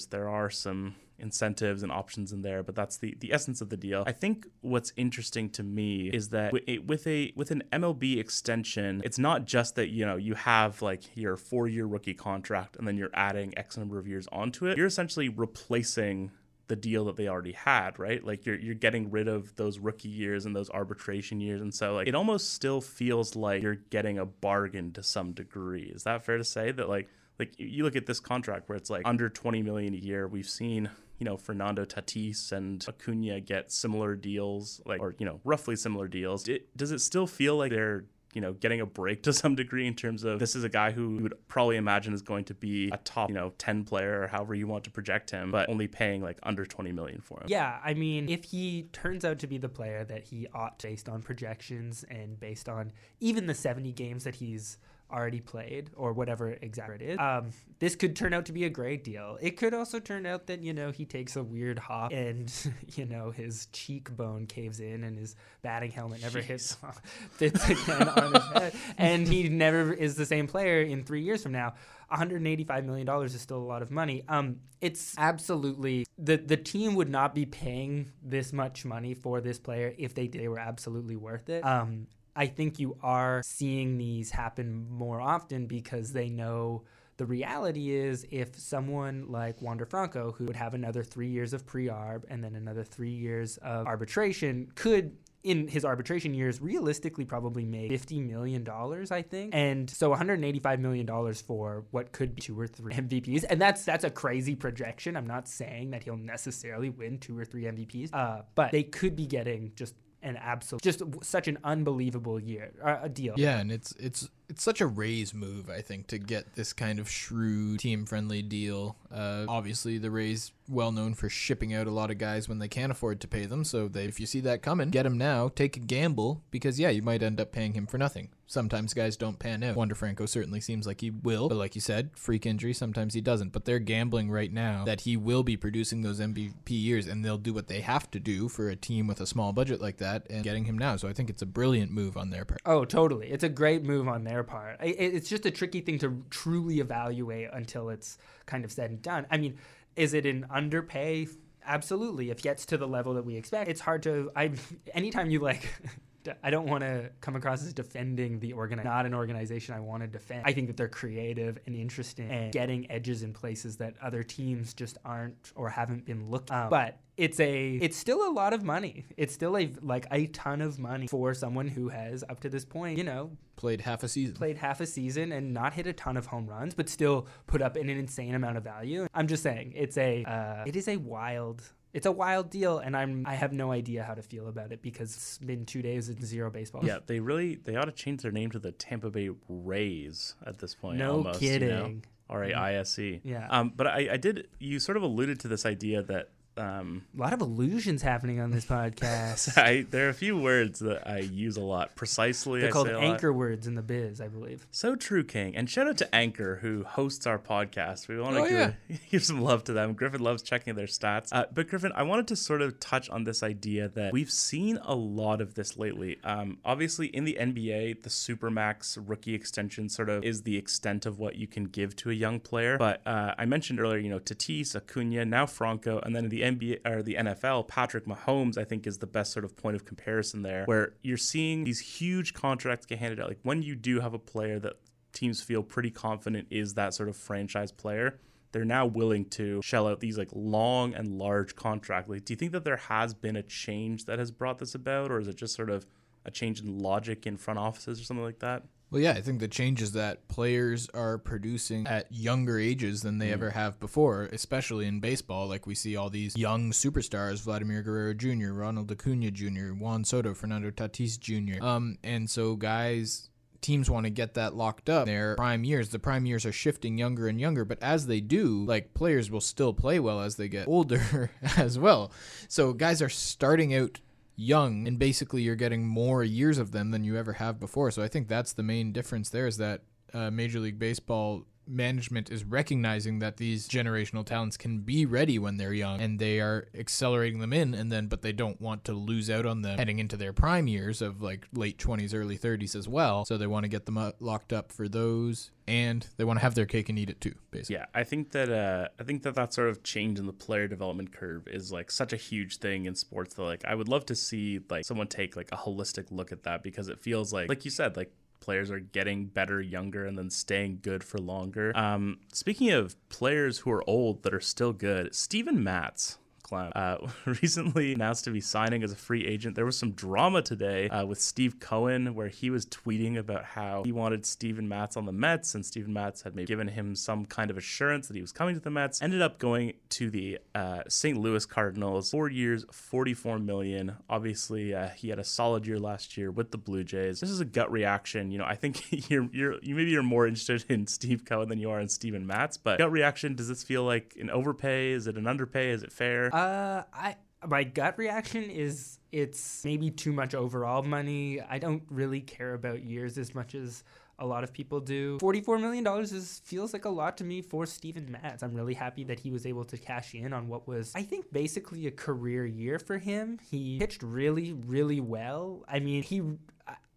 [0.09, 3.77] There are some incentives and options in there, but that's the, the essence of the
[3.77, 4.03] deal.
[4.05, 9.17] I think what's interesting to me is that with a with an MLB extension, it's
[9.17, 12.97] not just that you know you have like your four year rookie contract and then
[12.97, 14.77] you're adding X number of years onto it.
[14.77, 16.31] You're essentially replacing
[16.67, 18.23] the deal that they already had, right?
[18.23, 21.95] Like you're you're getting rid of those rookie years and those arbitration years, and so
[21.95, 25.91] like it almost still feels like you're getting a bargain to some degree.
[25.93, 27.07] Is that fair to say that like
[27.39, 30.27] like you look at this contract where it's like under 20 million a year.
[30.27, 35.39] We've seen you know Fernando Tatis and Acuna get similar deals, like or you know
[35.43, 36.47] roughly similar deals.
[36.47, 39.87] It, does it still feel like they're you know, getting a break to some degree
[39.87, 42.53] in terms of this is a guy who you would probably imagine is going to
[42.53, 45.69] be a top, you know, 10 player or however you want to project him, but
[45.69, 47.47] only paying like under 20 million for him.
[47.47, 51.09] Yeah, I mean, if he turns out to be the player that he ought based
[51.09, 54.77] on projections and based on even the 70 games that he's
[55.11, 57.19] already played or whatever exactly it is.
[57.19, 59.37] Um, this could turn out to be a great deal.
[59.41, 62.51] It could also turn out that, you know, he takes a weird hop and,
[62.95, 66.45] you know, his cheekbone caves in and his batting helmet never Jeez.
[66.45, 66.77] hits
[67.31, 68.73] fits again on his head.
[68.97, 71.73] And he never is the same player in three years from now.
[72.11, 74.23] $185 million is still a lot of money.
[74.27, 79.57] Um, it's absolutely the the team would not be paying this much money for this
[79.57, 81.65] player if they they were absolutely worth it.
[81.65, 86.83] Um, I think you are seeing these happen more often because they know
[87.17, 91.65] the reality is if someone like Wander Franco, who would have another three years of
[91.65, 97.63] pre-arb and then another three years of arbitration, could in his arbitration years realistically probably
[97.63, 98.67] make $50 million,
[99.11, 99.53] I think.
[99.53, 103.45] And so $185 million for what could be two or three MVPs.
[103.47, 105.15] And that's that's a crazy projection.
[105.15, 109.15] I'm not saying that he'll necessarily win two or three MVPs, uh, but they could
[109.15, 109.93] be getting just
[110.25, 113.35] an absolute, just such an unbelievable year, a deal.
[113.37, 116.99] Yeah, and it's it's it's such a Rays move, I think, to get this kind
[116.99, 118.95] of shrewd, team friendly deal.
[119.11, 122.67] Uh, obviously, the Rays well known for shipping out a lot of guys when they
[122.67, 123.63] can't afford to pay them.
[123.63, 125.49] So they, if you see that coming, get him now.
[125.49, 128.29] Take a gamble because yeah, you might end up paying him for nothing.
[128.47, 129.75] Sometimes guys don't pan out.
[129.75, 132.73] Wander Franco certainly seems like he will, but like you said, freak injury.
[132.73, 133.51] Sometimes he doesn't.
[133.51, 137.39] But they're gambling right now that he will be producing those MVP years, and they'll
[137.39, 140.27] do what they have to do for a team with a small budget like that,
[140.29, 140.95] and getting him now.
[140.95, 142.61] So I think it's a brilliant move on their part.
[142.65, 143.31] Oh, totally.
[143.31, 144.77] It's a great move on their part.
[144.81, 149.25] It's just a tricky thing to truly evaluate until it's kind of said and done.
[149.31, 149.57] I mean,
[149.95, 151.27] is it an underpay?
[151.65, 152.29] Absolutely.
[152.29, 154.31] If it gets to the level that we expect, it's hard to.
[154.35, 154.51] I
[154.93, 155.67] anytime you like.
[156.43, 160.03] I don't want to come across as defending the organ, not an organization I want
[160.03, 160.43] to defend.
[160.45, 164.73] I think that they're creative and interesting and getting edges in places that other teams
[164.73, 166.55] just aren't or haven't been looking.
[166.55, 169.05] Um, but it's a it's still a lot of money.
[169.17, 172.65] It's still a like a ton of money for someone who has up to this
[172.65, 174.35] point, you know, played half a season.
[174.35, 177.61] Played half a season and not hit a ton of home runs, but still put
[177.61, 179.07] up an insane amount of value.
[179.13, 181.63] I'm just saying, it's a uh, it is a wild
[181.95, 184.81] it's a wild deal and i'm i have no idea how to feel about it
[184.81, 186.85] because it's been two days and zero baseball.
[186.85, 190.59] Yeah they really they ought to change their name to the tampa bay rays at
[190.59, 191.69] this point no almost, kidding.
[191.69, 192.01] You know?
[192.29, 193.47] r-a-i-s-e yeah.
[193.49, 197.21] Um, but I, I did you sort of alluded to this idea that um, a
[197.21, 199.57] lot of illusions happening on this podcast.
[199.61, 201.95] I, there are a few words that I use a lot.
[201.95, 203.37] Precisely, they're I called anchor lot.
[203.37, 204.65] words in the biz, I believe.
[204.71, 205.55] So true, King.
[205.55, 208.07] And shout out to Anchor who hosts our podcast.
[208.07, 208.97] We want to oh, give, yeah.
[209.09, 209.93] give, some love to them.
[209.93, 211.29] Griffin loves checking their stats.
[211.31, 214.79] Uh, but Griffin, I wanted to sort of touch on this idea that we've seen
[214.83, 216.17] a lot of this lately.
[216.23, 221.19] Um, obviously, in the NBA, the supermax rookie extension sort of is the extent of
[221.19, 222.77] what you can give to a young player.
[222.77, 226.44] But uh, I mentioned earlier, you know, Tatis, Acuna, now Franco, and then in the
[226.45, 229.85] NBA or the NFL, Patrick Mahomes, I think, is the best sort of point of
[229.85, 233.27] comparison there, where you're seeing these huge contracts get handed out.
[233.27, 234.73] Like when you do have a player that
[235.13, 238.19] teams feel pretty confident is that sort of franchise player,
[238.51, 242.09] they're now willing to shell out these like long and large contracts.
[242.09, 245.11] Like, do you think that there has been a change that has brought this about,
[245.11, 245.85] or is it just sort of
[246.25, 248.63] a change in logic in front offices or something like that?
[248.95, 253.17] Well, yeah, I think the change is that players are producing at younger ages than
[253.17, 253.33] they mm.
[253.33, 255.49] ever have before, especially in baseball.
[255.49, 260.33] Like we see all these young superstars: Vladimir Guerrero Jr., Ronald Acuna Jr., Juan Soto,
[260.33, 261.61] Fernando Tatis Jr.
[261.61, 263.29] Um, and so guys
[263.59, 266.99] teams want to get that locked up their prime years the prime years are shifting
[266.99, 270.47] younger and younger but as they do like players will still play well as they
[270.47, 272.11] get older as well
[272.47, 273.99] so guys are starting out
[274.35, 277.91] young and basically you're getting more years of them than you ever have before.
[277.91, 279.81] So I think that's the main difference there is that
[280.13, 285.57] uh, Major League Baseball management is recognizing that these generational talents can be ready when
[285.57, 288.93] they're young and they are accelerating them in and then but they don't want to
[288.93, 292.75] lose out on them heading into their prime years of like late 20s early 30s
[292.75, 293.25] as well.
[293.25, 296.55] So they want to get them locked up for those and they want to have
[296.55, 297.75] their cake and eat it too basically.
[297.75, 300.67] Yeah, I think that uh, I think that that sort of change in the player
[300.67, 304.05] development curve is like such a huge thing in sports that like I would love
[304.07, 307.49] to see like someone take like a holistic look at that because it feels like
[307.49, 311.71] like you said like players are getting better younger and then staying good for longer.
[311.75, 316.17] Um, speaking of players who are old that are still good, Steven Matz.
[316.45, 319.55] Clown, uh, recently announced to be signing as a free agent.
[319.55, 323.81] There was some drama today uh, with Steve Cohen where he was tweeting about how
[323.83, 327.25] he wanted Steven Matz on the Mets, and Steven Matz had maybe given him some
[327.25, 329.01] kind of assurance that he was coming to the Mets.
[329.01, 331.17] Ended up going to the uh, St.
[331.17, 332.11] Louis Cardinals.
[332.11, 333.95] Four years, forty-four million.
[334.07, 337.19] Obviously, uh, he had a solid year last year with the Blue Jays.
[337.19, 338.29] This is a gut reaction.
[338.29, 341.57] You know, I think you're you're you maybe you're more interested in Steve Cohen than
[341.57, 342.57] you are in Steven Matz.
[342.57, 344.91] But gut reaction, does this feel like an overpay?
[344.91, 345.71] Is it an underpay?
[345.71, 346.29] Is it fair?
[346.35, 347.15] Uh, I
[347.47, 351.39] my gut reaction is it's maybe too much overall money.
[351.39, 353.85] I don't really care about years as much as
[354.19, 355.17] a lot of people do.
[355.19, 358.43] Forty-four million dollars is feels like a lot to me for Steven Matz.
[358.43, 361.31] I'm really happy that he was able to cash in on what was, I think,
[361.31, 363.39] basically a career year for him.
[363.49, 365.63] He pitched really, really well.
[365.69, 366.21] I mean, he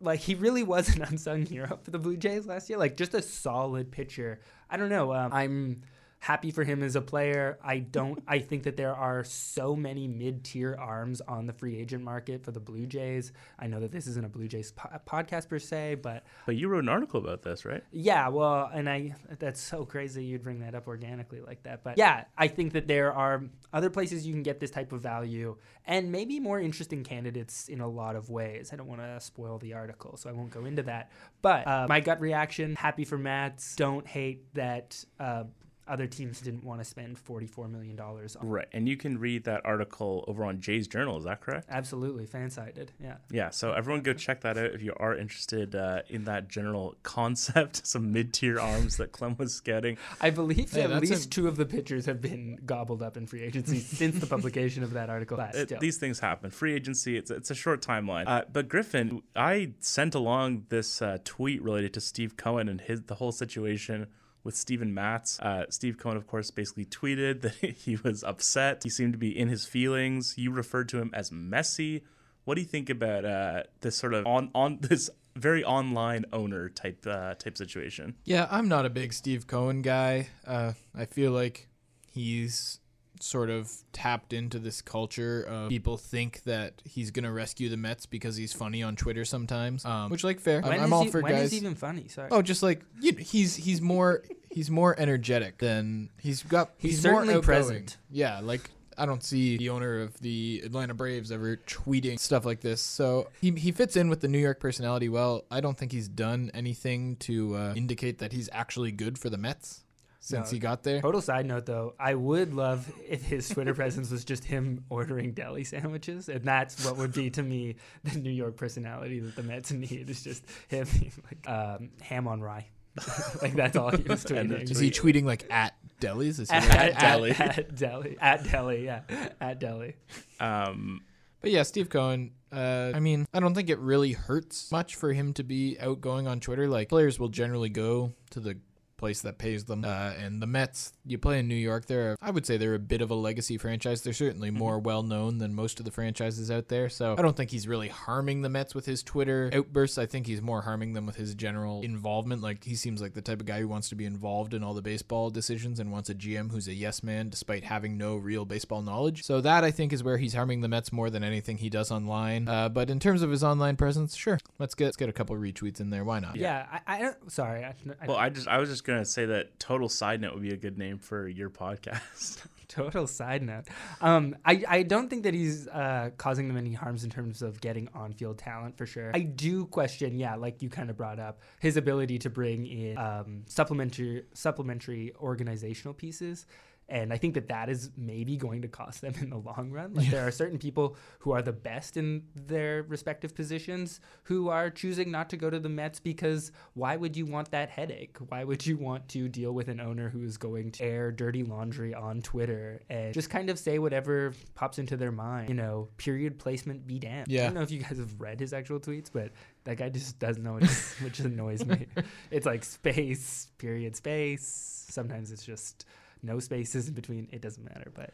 [0.01, 2.79] like he really was an unsung hero for the Blue Jays last year.
[2.79, 4.41] Like just a solid pitcher.
[4.69, 5.15] I don't know.
[5.15, 5.83] Um, I'm
[6.21, 7.59] happy for him as a player.
[7.63, 8.23] I don't.
[8.27, 12.51] I think that there are so many mid-tier arms on the free agent market for
[12.51, 13.33] the Blue Jays.
[13.59, 16.69] I know that this isn't a Blue Jays po- podcast per se, but but you
[16.69, 17.83] wrote an article about this, right?
[17.93, 18.29] yeah.
[18.29, 21.85] Well, and I that's so crazy you'd bring that up organically like that.
[21.85, 25.01] But yeah, I think that there are other places you can get this type of
[25.01, 28.71] value and maybe more interesting candidates in a lot of ways.
[28.73, 31.11] I don't want to spoil the article, so I won't go into that.
[31.43, 33.77] But uh, my gut reaction: happy for Matz.
[33.77, 35.05] Don't hate that.
[35.21, 35.45] Uh,
[35.89, 38.29] other teams didn't want to spend $44 million on.
[38.43, 38.67] Right.
[38.73, 41.19] And you can read that article over on Jays Journal.
[41.19, 41.67] Is that correct?
[41.71, 42.27] Absolutely.
[42.27, 42.89] Fansided.
[43.03, 43.17] Yeah.
[43.31, 43.51] Yeah.
[43.51, 47.87] So everyone go check that out if you are interested uh, in that general concept,
[47.87, 49.97] some mid tier arms that Clem was scouting.
[50.21, 53.27] I believe Yeah, at least a- two of the pitchers have been gobbled up in
[53.27, 55.39] free agency since the publication of that article.
[55.41, 55.81] It- still.
[55.81, 56.51] these things happen.
[56.51, 58.25] Free agency, it's, it's a short timeline.
[58.27, 63.03] Uh, but Griffin, I sent along this uh, tweet related to Steve Cohen and his
[63.03, 64.07] the whole situation
[64.49, 65.39] with Steven Matz.
[65.41, 68.81] Uh, Steve Cohen, of course, basically tweeted that he was upset.
[68.83, 70.39] He seemed to be in his feelings.
[70.39, 72.03] You referred to him as messy.
[72.45, 76.71] What do you think about uh, this sort of on on this very online owner
[76.71, 78.15] type uh, type situation?
[78.25, 80.29] Yeah, I'm not a big Steve Cohen guy.
[80.47, 81.69] Uh, I feel like
[82.11, 82.81] he's
[83.23, 88.07] sort of tapped into this culture of people think that he's gonna rescue the Mets
[88.07, 89.85] because he's funny on Twitter sometimes.
[89.85, 90.59] Um, which like fair.
[90.63, 91.53] I'm, when I'm all he- for when guys.
[91.53, 92.09] is even funny?
[92.09, 92.29] Sorry.
[92.31, 96.71] Oh, just like you know, he's he's more he's more energetic than he's got.
[96.79, 97.97] He's more certainly present.
[98.11, 102.61] Yeah, like I don't see the owner of the Atlanta Braves ever tweeting stuff like
[102.61, 102.81] this.
[102.81, 105.45] So he he fits in with the New York personality well.
[105.51, 109.39] I don't think he's done anything to uh, indicate that he's actually good for the
[109.39, 109.85] Mets
[110.21, 110.55] since No.
[110.55, 111.01] he got there.
[111.01, 115.33] Total side note though, I would love if his Twitter presence was just him ordering
[115.33, 119.43] deli sandwiches, and that's what would be to me the New York personality that the
[119.43, 120.11] Mets need.
[120.11, 120.87] Is just him
[121.25, 122.67] like um, ham on rye,
[123.43, 124.71] like that's all he was tweeting.
[124.71, 126.41] Is he tweeting like at delis?
[126.41, 127.31] Is he like, at, at deli.
[127.31, 128.17] At, at deli.
[128.21, 128.85] At deli.
[128.85, 129.01] Yeah.
[129.41, 129.95] At deli.
[130.41, 131.03] Um,
[131.41, 132.33] But yeah, Steve Cohen.
[132.51, 136.27] Uh, I mean, I don't think it really hurts much for him to be outgoing
[136.27, 136.67] on Twitter.
[136.69, 138.57] Like players will generally go to the
[138.99, 139.85] place that pays them.
[139.85, 141.87] Uh, and the Mets, you play in New York.
[141.87, 144.03] They're, I would say, they're a bit of a legacy franchise.
[144.03, 146.89] They're certainly more well known than most of the franchises out there.
[146.89, 149.97] So I don't think he's really harming the Mets with his Twitter outbursts.
[149.97, 152.43] I think he's more harming them with his general involvement.
[152.43, 154.75] Like he seems like the type of guy who wants to be involved in all
[154.75, 158.45] the baseball decisions and wants a GM who's a yes man despite having no real
[158.45, 159.23] baseball knowledge.
[159.25, 161.91] So that I think is where he's harming the Mets more than anything he does
[161.91, 162.49] online.
[162.49, 165.37] Uh, but in terms of his online presence, sure, let's get let's get a couple
[165.37, 166.05] retweets in there.
[166.05, 166.37] Why not?
[166.37, 166.67] Yeah.
[166.73, 167.33] I, I don't.
[167.33, 167.65] Sorry.
[167.65, 170.43] I, I, well, I just I was just gonna say that total side note would
[170.43, 172.43] be a good name for your podcast.
[172.69, 173.65] Total side note.
[174.03, 177.63] Um, I, I don't think that he's uh, causing them any harms in terms of
[177.63, 179.11] getting on field talent for sure.
[179.15, 182.99] I do question, yeah, like you kind of brought up, his ability to bring in
[182.99, 186.45] um, supplementary supplementary organizational pieces.
[186.89, 189.95] And I think that that is maybe going to cost them in the long run.
[189.95, 194.71] Like there are certain people who are the best in their respective positions who are
[194.71, 198.17] choosing not to go to the Mets because why would you want that headache?
[198.29, 201.45] Why would you want to deal with an owner who is going to air dirty
[201.45, 205.49] laundry on Twitter and just kind of say whatever pops into their mind?
[205.49, 207.29] You know, period placement be damned.
[207.29, 207.43] Yeah.
[207.43, 209.31] I don't know if you guys have read his actual tweets, but
[209.65, 210.71] that guy just doesn't know, which,
[211.03, 211.87] which annoys me.
[212.31, 214.87] It's like space, period, space.
[214.89, 215.85] Sometimes it's just
[216.23, 217.29] no spaces in between.
[217.33, 218.13] It doesn't matter, but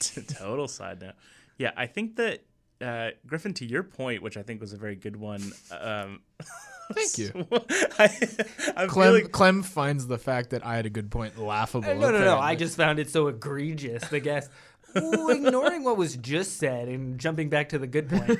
[0.28, 1.14] Total side note.
[1.58, 2.42] Yeah, I think that
[2.80, 5.52] uh, Griffin, to your point, which I think was a very good one.
[5.78, 6.20] Um,
[6.92, 7.46] Thank you.
[7.98, 8.18] I,
[8.76, 11.88] I'm Clem, feeling Clem finds the fact that I had a good point laughable.
[11.88, 12.38] Uh, no, no, no.
[12.38, 14.08] I just found it so egregious.
[14.08, 14.50] The guest
[14.96, 18.38] Ooh, ignoring what was just said and jumping back to the good point.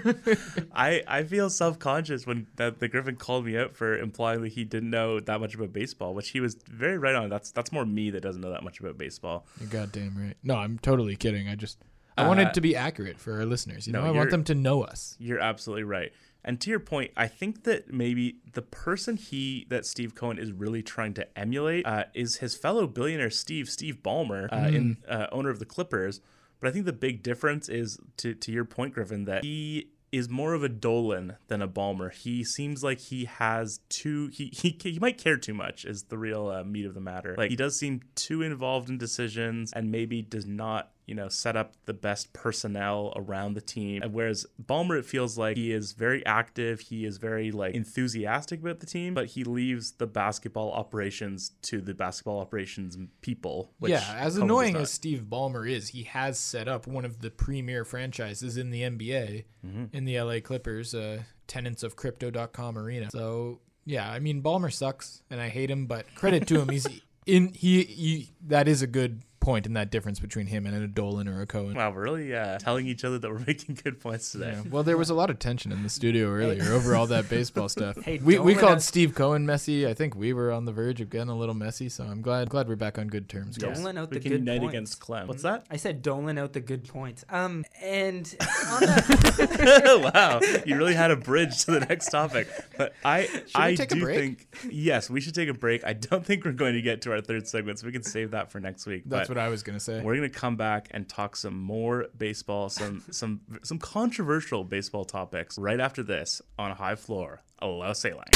[0.74, 4.52] I, I feel self conscious when that the Griffin called me out for implying that
[4.52, 7.28] he didn't know that much about baseball, which he was very right on.
[7.30, 9.46] That's that's more me that doesn't know that much about baseball.
[9.60, 10.36] You're goddamn right.
[10.42, 11.48] No, I'm totally kidding.
[11.48, 11.78] I just
[12.18, 13.86] I Uh, wanted to be accurate for our listeners.
[13.86, 15.16] You no, know, I want them to know us.
[15.18, 16.12] You're absolutely right.
[16.42, 20.52] And to your point, I think that maybe the person he that Steve Cohen is
[20.52, 25.26] really trying to emulate uh, is his fellow billionaire Steve Steve Ballmer, uh, in, uh,
[25.32, 26.22] owner of the Clippers.
[26.60, 30.28] But I think the big difference is to to your point, Griffin, that he is
[30.28, 32.12] more of a Dolan than a Ballmer.
[32.12, 36.18] He seems like he has too he he, he might care too much is the
[36.18, 37.34] real uh, meat of the matter.
[37.36, 41.56] Like he does seem too involved in decisions and maybe does not you know set
[41.56, 44.02] up the best personnel around the team.
[44.02, 46.78] And whereas Ballmer, it feels like he is very active.
[46.80, 51.80] He is very like enthusiastic about the team, but he leaves the basketball operations to
[51.80, 53.72] the basketball operations people.
[53.80, 57.30] Which yeah, as annoying as Steve Ballmer is, he has set up one of the
[57.30, 59.94] premier franchises in the NBA Mm-hmm.
[59.94, 63.10] in the LA Clippers, uh, tenants of Crypto.com arena.
[63.10, 66.86] So yeah, I mean Ballmer sucks, and I hate him, but credit to him, he's
[67.26, 70.86] in he, he that is a good point in that difference between him and a
[70.86, 71.74] Dolan or a Cohen.
[71.74, 74.52] Wow, we're really uh, telling each other that we're making good points today.
[74.52, 74.62] Yeah.
[74.70, 77.68] Well, there was a lot of tension in the studio earlier over all that baseball
[77.70, 77.96] stuff.
[78.04, 79.86] Hey, we we called us- Steve Cohen messy.
[79.86, 82.48] I think we were on the verge of getting a little messy, so I'm glad
[82.50, 83.56] glad we're back on good terms.
[83.56, 83.78] guys.
[83.78, 84.68] Dolan out we the can good points.
[84.74, 85.26] against Clem.
[85.26, 85.64] What's that?
[85.70, 87.24] I said doling out the good points.
[87.30, 88.26] Um, and
[88.70, 92.48] on that, wow, you really had a bridge to the next topic.
[92.76, 94.18] But I, I we take a do break?
[94.18, 95.84] think yes, we should take a break.
[95.84, 98.32] I don't think we're going to get to our third segment, so we can save
[98.32, 99.02] that for next week.
[99.06, 100.02] That's but what I was gonna say.
[100.02, 105.56] we're to come back and talk some more baseball, some some some controversial baseball topics
[105.56, 107.40] right after this on High Floor.
[107.62, 108.26] Hello, Sailing.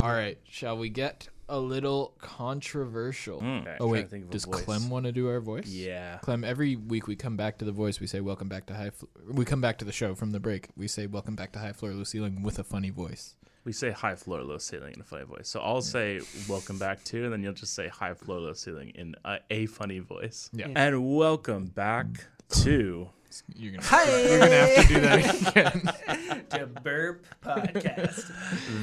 [0.00, 3.40] All right, shall we get a little controversial?
[3.40, 3.46] Hmm.
[3.46, 4.62] Okay, oh wait, think of does voice.
[4.62, 5.66] Clem want to do our voice?
[5.66, 6.18] Yeah.
[6.18, 8.00] Clem, every week we come back to the voice.
[8.00, 8.90] We say welcome back to high.
[8.90, 10.68] Fl- we come back to the show from the break.
[10.76, 13.36] We say welcome back to high floor, low ceiling with a funny voice.
[13.64, 15.48] We say high floor, low ceiling in a funny voice.
[15.48, 18.90] So I'll say welcome back to, and then you'll just say high floor, low ceiling
[18.94, 20.50] in a, a funny voice.
[20.52, 20.68] Yeah.
[20.76, 22.06] And welcome back
[22.62, 23.08] to
[23.54, 24.20] You're gonna, Hi.
[24.28, 25.74] you're gonna have to do that
[26.16, 26.44] again.
[26.50, 28.30] to burp podcast.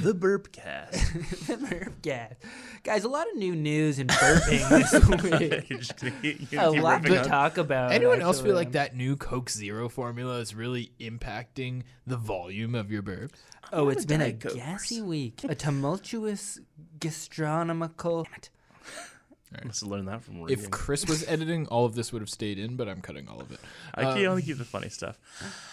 [0.03, 1.45] the Burp Burpcast.
[1.47, 2.35] the burp cast.
[2.83, 5.69] Guys, a lot of new news and burping this week.
[5.69, 7.91] You're just gonna keep, you A lot to on- talk about.
[7.91, 12.91] Anyone else feel like that new Coke Zero formula is really impacting the volume of
[12.91, 13.31] your burps?
[13.73, 15.07] Oh, it's been a Diet Coke gassy first.
[15.07, 15.41] week.
[15.47, 16.59] A tumultuous
[16.99, 18.27] gastronomical.
[19.65, 20.63] Must have learned that from reading.
[20.63, 23.41] If Chris was editing, all of this would have stayed in, but I'm cutting all
[23.41, 23.59] of it.
[23.93, 25.19] I can um, only keep the funny stuff.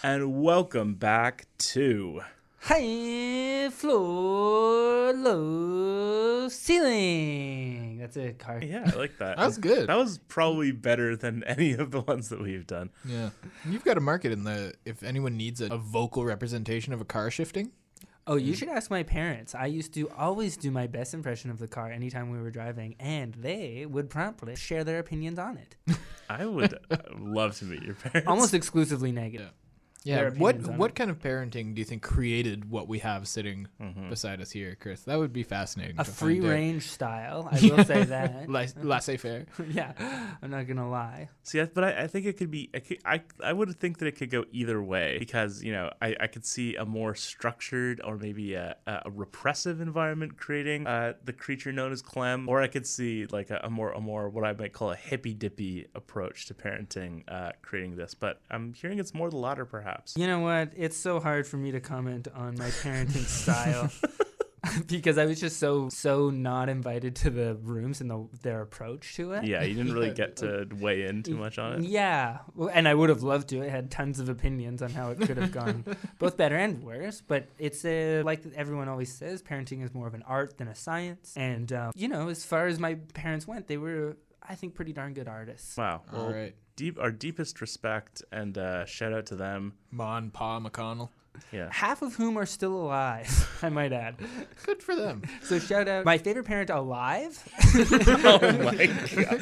[0.03, 2.21] And welcome back to
[2.61, 7.99] High floor, low ceiling.
[7.99, 8.61] That's a car.
[8.61, 9.37] yeah, I like that.
[9.39, 9.87] That was good.
[9.87, 12.89] That was probably better than any of the ones that we've done.
[13.05, 13.29] Yeah,
[13.67, 14.73] you've got a market in the.
[14.85, 17.71] If anyone needs a, a vocal representation of a car shifting,
[18.29, 19.55] Oh, you should ask my parents.
[19.55, 22.95] I used to always do my best impression of the car anytime we were driving,
[22.99, 25.75] and they would promptly share their opinions on it.
[26.29, 28.27] I would uh, love to meet your parents.
[28.27, 29.47] Almost exclusively negative.
[29.47, 29.68] yeah.
[30.05, 30.95] Their What what it.
[30.95, 33.67] kind of parenting do you think created what we have sitting
[34.09, 35.01] beside us here, Chris?
[35.03, 35.95] That would be fascinating.
[35.99, 36.49] A free find out.
[36.51, 37.49] range style.
[37.51, 38.49] I will say that.
[38.83, 39.45] laissez faire.
[39.69, 39.91] yeah,
[40.41, 41.29] I'm not gonna lie.
[41.43, 42.69] See, but I, I think it could be.
[42.73, 45.91] I, could, I I would think that it could go either way because you know
[46.01, 51.13] I, I could see a more structured or maybe a, a repressive environment creating uh,
[51.25, 54.29] the creature known as Clem, or I could see like a, a more a more
[54.29, 58.13] what I might call a hippy dippy approach to parenting uh, creating this.
[58.15, 59.88] But I'm hearing it's more the latter, perhaps.
[60.15, 60.73] You know what?
[60.75, 63.91] It's so hard for me to comment on my parenting style.
[64.87, 69.15] because I was just so so not invited to the rooms and the, their approach
[69.15, 69.45] to it.
[69.45, 71.83] Yeah, you didn't really get to weigh in too much on it.
[71.83, 73.63] Yeah, well, and I would have loved to.
[73.63, 75.85] I had tons of opinions on how it could have gone,
[76.17, 77.21] both better and worse.
[77.21, 80.75] But it's a, like everyone always says, parenting is more of an art than a
[80.75, 81.33] science.
[81.35, 84.93] And um, you know, as far as my parents went, they were, I think, pretty
[84.93, 85.77] darn good artists.
[85.77, 86.01] Wow.
[86.11, 86.55] Well, All right.
[86.79, 89.73] Deep our deepest respect and uh, shout out to them.
[89.91, 91.09] Mon Pa McConnell.
[91.51, 91.67] Yeah.
[91.73, 94.15] Half of whom are still alive, I might add.
[94.65, 95.23] Good for them.
[95.43, 97.37] So shout out my favorite parent alive.
[97.75, 99.39] oh my god.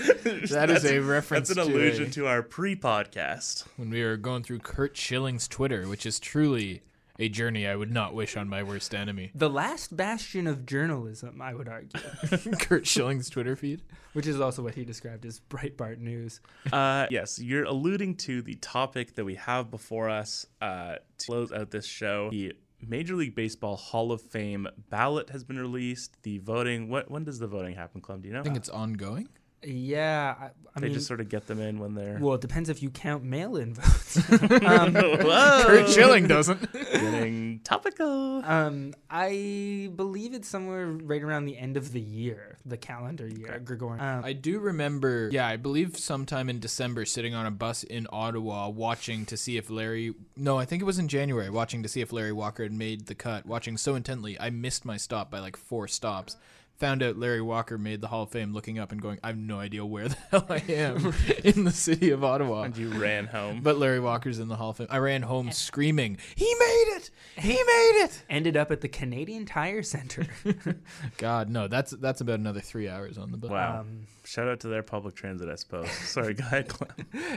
[0.49, 3.65] That is a reference That's an to allusion a- to our pre-podcast.
[3.77, 6.81] when we were going through Curt Schilling's Twitter, which is truly
[7.19, 9.31] a journey I would not wish on my worst enemy.
[9.35, 11.99] The last bastion of journalism, I would argue,
[12.59, 13.81] Curt Schilling's Twitter feed.
[14.13, 16.39] which is also what he described as Breitbart News.
[16.71, 21.51] Uh, yes, you're alluding to the topic that we have before us uh, to close
[21.51, 22.29] out this show.
[22.31, 22.53] The
[22.85, 26.21] Major League Baseball Hall of Fame ballot has been released.
[26.23, 26.89] The voting.
[26.89, 28.21] What when does the voting happen, Clem?
[28.21, 28.41] Do you know?
[28.41, 29.29] I think it's ongoing.
[29.63, 30.45] Yeah, I,
[30.75, 32.83] I they mean, just sort of get them in when they're well, it depends if
[32.83, 34.17] you count mail-in votes.
[34.63, 36.71] um, Whoa, Curt Schilling doesn't.
[36.71, 38.43] getting topical.
[38.45, 43.59] um, I believe it's somewhere right around the end of the year, the calendar year,
[43.65, 43.99] Gregorian.
[44.05, 48.05] Um, I do remember, yeah, I believe sometime in December sitting on a bus in
[48.11, 51.89] Ottawa watching to see if Larry, no, I think it was in January, watching to
[51.89, 55.31] see if Larry Walker had made the cut, watching so intently, I missed my stop
[55.31, 56.37] by like four stops.
[56.79, 59.37] Found out Larry Walker made the Hall of Fame looking up and going, I have
[59.37, 61.13] no idea where the hell I am
[61.43, 62.61] in the city of Ottawa.
[62.63, 63.61] And you ran home.
[63.63, 64.87] But Larry Walker's in the Hall of Fame.
[64.91, 67.09] I ran home screaming, He made it!
[67.35, 68.23] He made it!
[68.29, 70.27] ended up at the Canadian Tire Center.
[71.17, 73.49] God, no, that's that's about another three hours on the bus.
[73.49, 73.79] wow.
[73.81, 75.89] Um, Shout out to their public transit, I suppose.
[75.89, 76.71] Sorry, go ahead,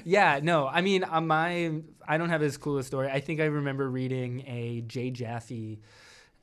[0.04, 1.72] yeah, no, I mean, uh, my
[2.06, 3.08] I don't have as cool a story.
[3.08, 5.78] I think I remember reading a Jay Jaffe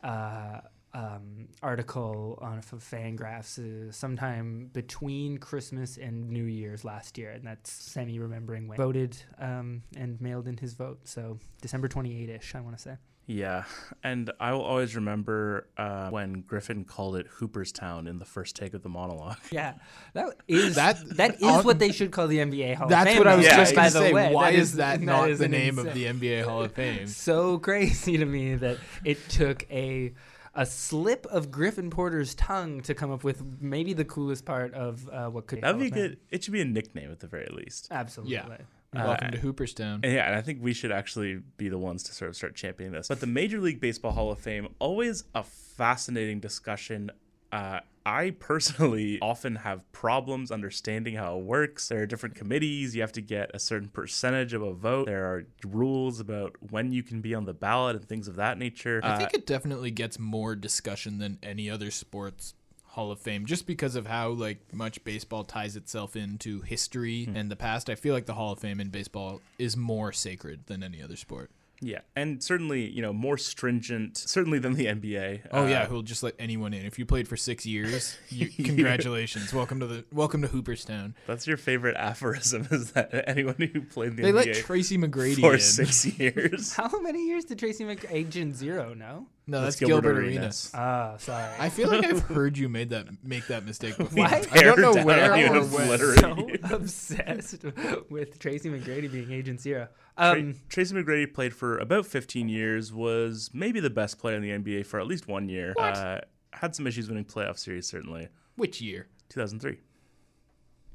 [0.04, 0.62] uh,
[0.98, 7.46] um, article on for Fangraphs uh, sometime between Christmas and New Year's last year, and
[7.46, 11.00] that's semi remembering when voted um, and mailed in his vote.
[11.04, 12.96] So December twenty eight ish, I want to say.
[13.30, 13.66] Yeah,
[14.04, 18.74] and I will always remember uh, when Griffin called it Hooperstown in the first take
[18.74, 19.36] of the monologue.
[19.52, 19.74] Yeah,
[20.14, 22.88] that is That- that that is on- what they should call the NBA Hall.
[22.88, 23.24] That's of Fame.
[23.24, 24.14] That's what I was Yeah, just by going to the say.
[24.14, 24.34] way.
[24.34, 26.72] Why That is that that not is the an name of the NBA Hall of
[26.82, 27.06] Fame?
[27.08, 30.14] so crazy to me that it took a
[30.58, 35.08] a slip of Griffin Porter's tongue to come up with maybe the coolest part of
[35.10, 36.20] uh, what could That'd be Hall of good.
[36.32, 37.88] It should be a nickname at the very least.
[37.92, 38.34] Absolutely.
[38.34, 38.58] Yeah.
[38.96, 40.00] Uh, Welcome to Hooperstown.
[40.04, 42.56] And yeah, and I think we should actually be the ones to sort of start
[42.56, 43.08] championing this.
[43.08, 47.12] But the Major League Baseball Hall of Fame, always a fascinating discussion.
[47.52, 51.90] Uh, I personally often have problems understanding how it works.
[51.90, 52.96] There are different committees.
[52.96, 55.08] You have to get a certain percentage of a vote.
[55.08, 58.58] There are rules about when you can be on the ballot and things of that
[58.58, 59.02] nature.
[59.04, 62.54] I Uh, think it definitely gets more discussion than any other sports
[62.92, 67.36] Hall of Fame just because of how like much baseball ties itself into history Hmm.
[67.36, 67.90] and the past.
[67.92, 71.16] I feel like the Hall of Fame in baseball is more sacred than any other
[71.16, 71.52] sport.
[71.82, 75.42] Yeah, and certainly you know more stringent, certainly than the NBA.
[75.52, 76.86] Oh Uh, yeah, who'll just let anyone in.
[76.86, 79.54] If you played for 6 years, you, congratulations.
[79.54, 81.16] welcome to the welcome to Hooperstown.
[81.28, 84.26] That's your favorite aphorism is that anyone who played in the NBA.
[84.26, 85.60] They let Tracy McGrady for in.
[85.60, 86.74] six years.
[86.74, 88.94] How many years did Tracy Mc Agent Zero?
[88.94, 89.28] No.
[89.50, 90.36] No, that's, That's Gilbert, Gilbert Arenas.
[90.38, 90.72] Arenas.
[90.74, 91.46] Ah, sorry.
[91.58, 94.26] I feel like I've heard you made that make that mistake before.
[94.26, 95.98] I don't know Tear where down or when.
[96.18, 97.64] so obsessed
[98.10, 99.88] with Tracy McGrady being Agent Zero.
[100.18, 104.42] Tra- Um, Tracy McGrady played for about 15 years, was maybe the best player in
[104.42, 105.74] the NBA for at least one year.
[105.80, 106.20] Uh,
[106.52, 108.28] had some issues winning playoff series, certainly.
[108.58, 109.08] Which year?
[109.30, 109.78] 2003.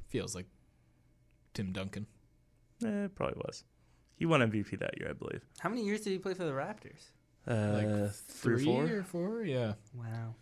[0.09, 0.45] Feels like
[1.55, 2.05] Tim Duncan.
[2.85, 3.63] Eh, probably was.
[4.15, 5.41] He won MVP that year, I believe.
[5.59, 7.09] how many years did he play for the Raptors?
[7.47, 7.71] Uh,
[8.05, 8.85] Like three, Three four.
[8.85, 9.43] or four?
[9.43, 9.73] Yeah.
[9.93, 10.35] Wow.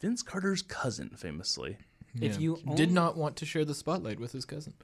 [0.00, 1.78] Vince Carter's cousin, famously.
[2.14, 2.38] If Yeah.
[2.38, 4.74] you did not want to share the spotlight with his cousin.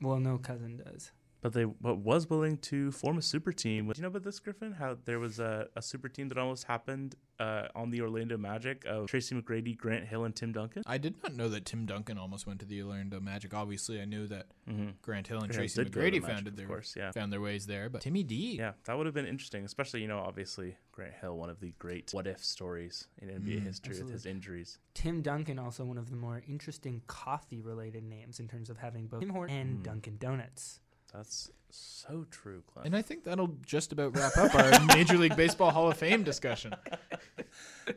[0.00, 1.10] Well, no cousin does.
[1.44, 3.86] But they but was willing to form a super team.
[3.88, 4.72] Do you know about this, Griffin?
[4.72, 8.86] How there was a, a super team that almost happened uh, on the Orlando Magic
[8.86, 10.82] of Tracy McGrady, Grant Hill, and Tim Duncan?
[10.86, 13.52] I did not know that Tim Duncan almost went to the Orlando Magic.
[13.52, 14.92] Obviously, I knew that Mm-hmm.
[15.02, 17.12] Grant Hill and Grant Tracy did the McGrady Magic, founded their course, yeah.
[17.12, 17.90] found their ways there.
[17.90, 21.36] But Timmy D, Yeah, that would have been interesting, especially, you know, obviously Grant Hill,
[21.36, 24.78] one of the great what if stories in NBA Mm, history with his injuries.
[24.94, 29.06] Tim Duncan, also one of the more interesting coffee related names in terms of having
[29.08, 29.82] both Tim Hortons and Mm.
[29.82, 30.80] Dunkin' Donuts.
[31.14, 32.86] That's so true, Clem.
[32.86, 36.22] and I think that'll just about wrap up our Major League Baseball Hall of Fame
[36.24, 36.74] discussion.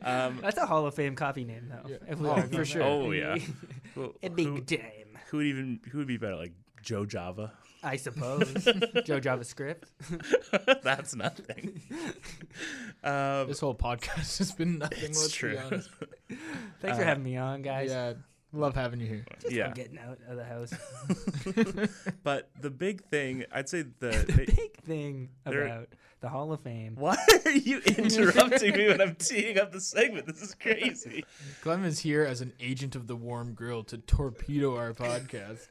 [0.02, 1.88] Um, That's a Hall of Fame coffee name, though.
[1.90, 1.96] Yeah.
[2.08, 2.82] if we Oh, for sure.
[2.82, 3.36] Oh, yeah.
[3.94, 5.18] who, a who, big time.
[5.30, 6.52] who would even who would be better, like
[6.82, 7.52] Joe Java?
[7.82, 8.52] I suppose.
[9.04, 9.84] Joe JavaScript.
[10.82, 11.80] That's nothing.
[13.04, 14.98] Um, This whole podcast has been nothing.
[15.10, 15.52] It's let's true.
[15.52, 15.90] be honest.
[16.80, 17.90] Thanks for Uh, having me on, guys.
[17.90, 18.14] Yeah,
[18.52, 19.24] love having you here.
[19.40, 19.72] Just yeah.
[19.72, 20.72] getting out of the house.
[22.22, 25.88] but the big thing, I'd say the, the the big thing about
[26.20, 26.96] the Hall of Fame.
[26.96, 30.26] why are you interrupting me when I'm teeing up the segment?
[30.26, 31.24] This is crazy.
[31.62, 35.68] Clem is here as an agent of the warm grill to torpedo our podcast.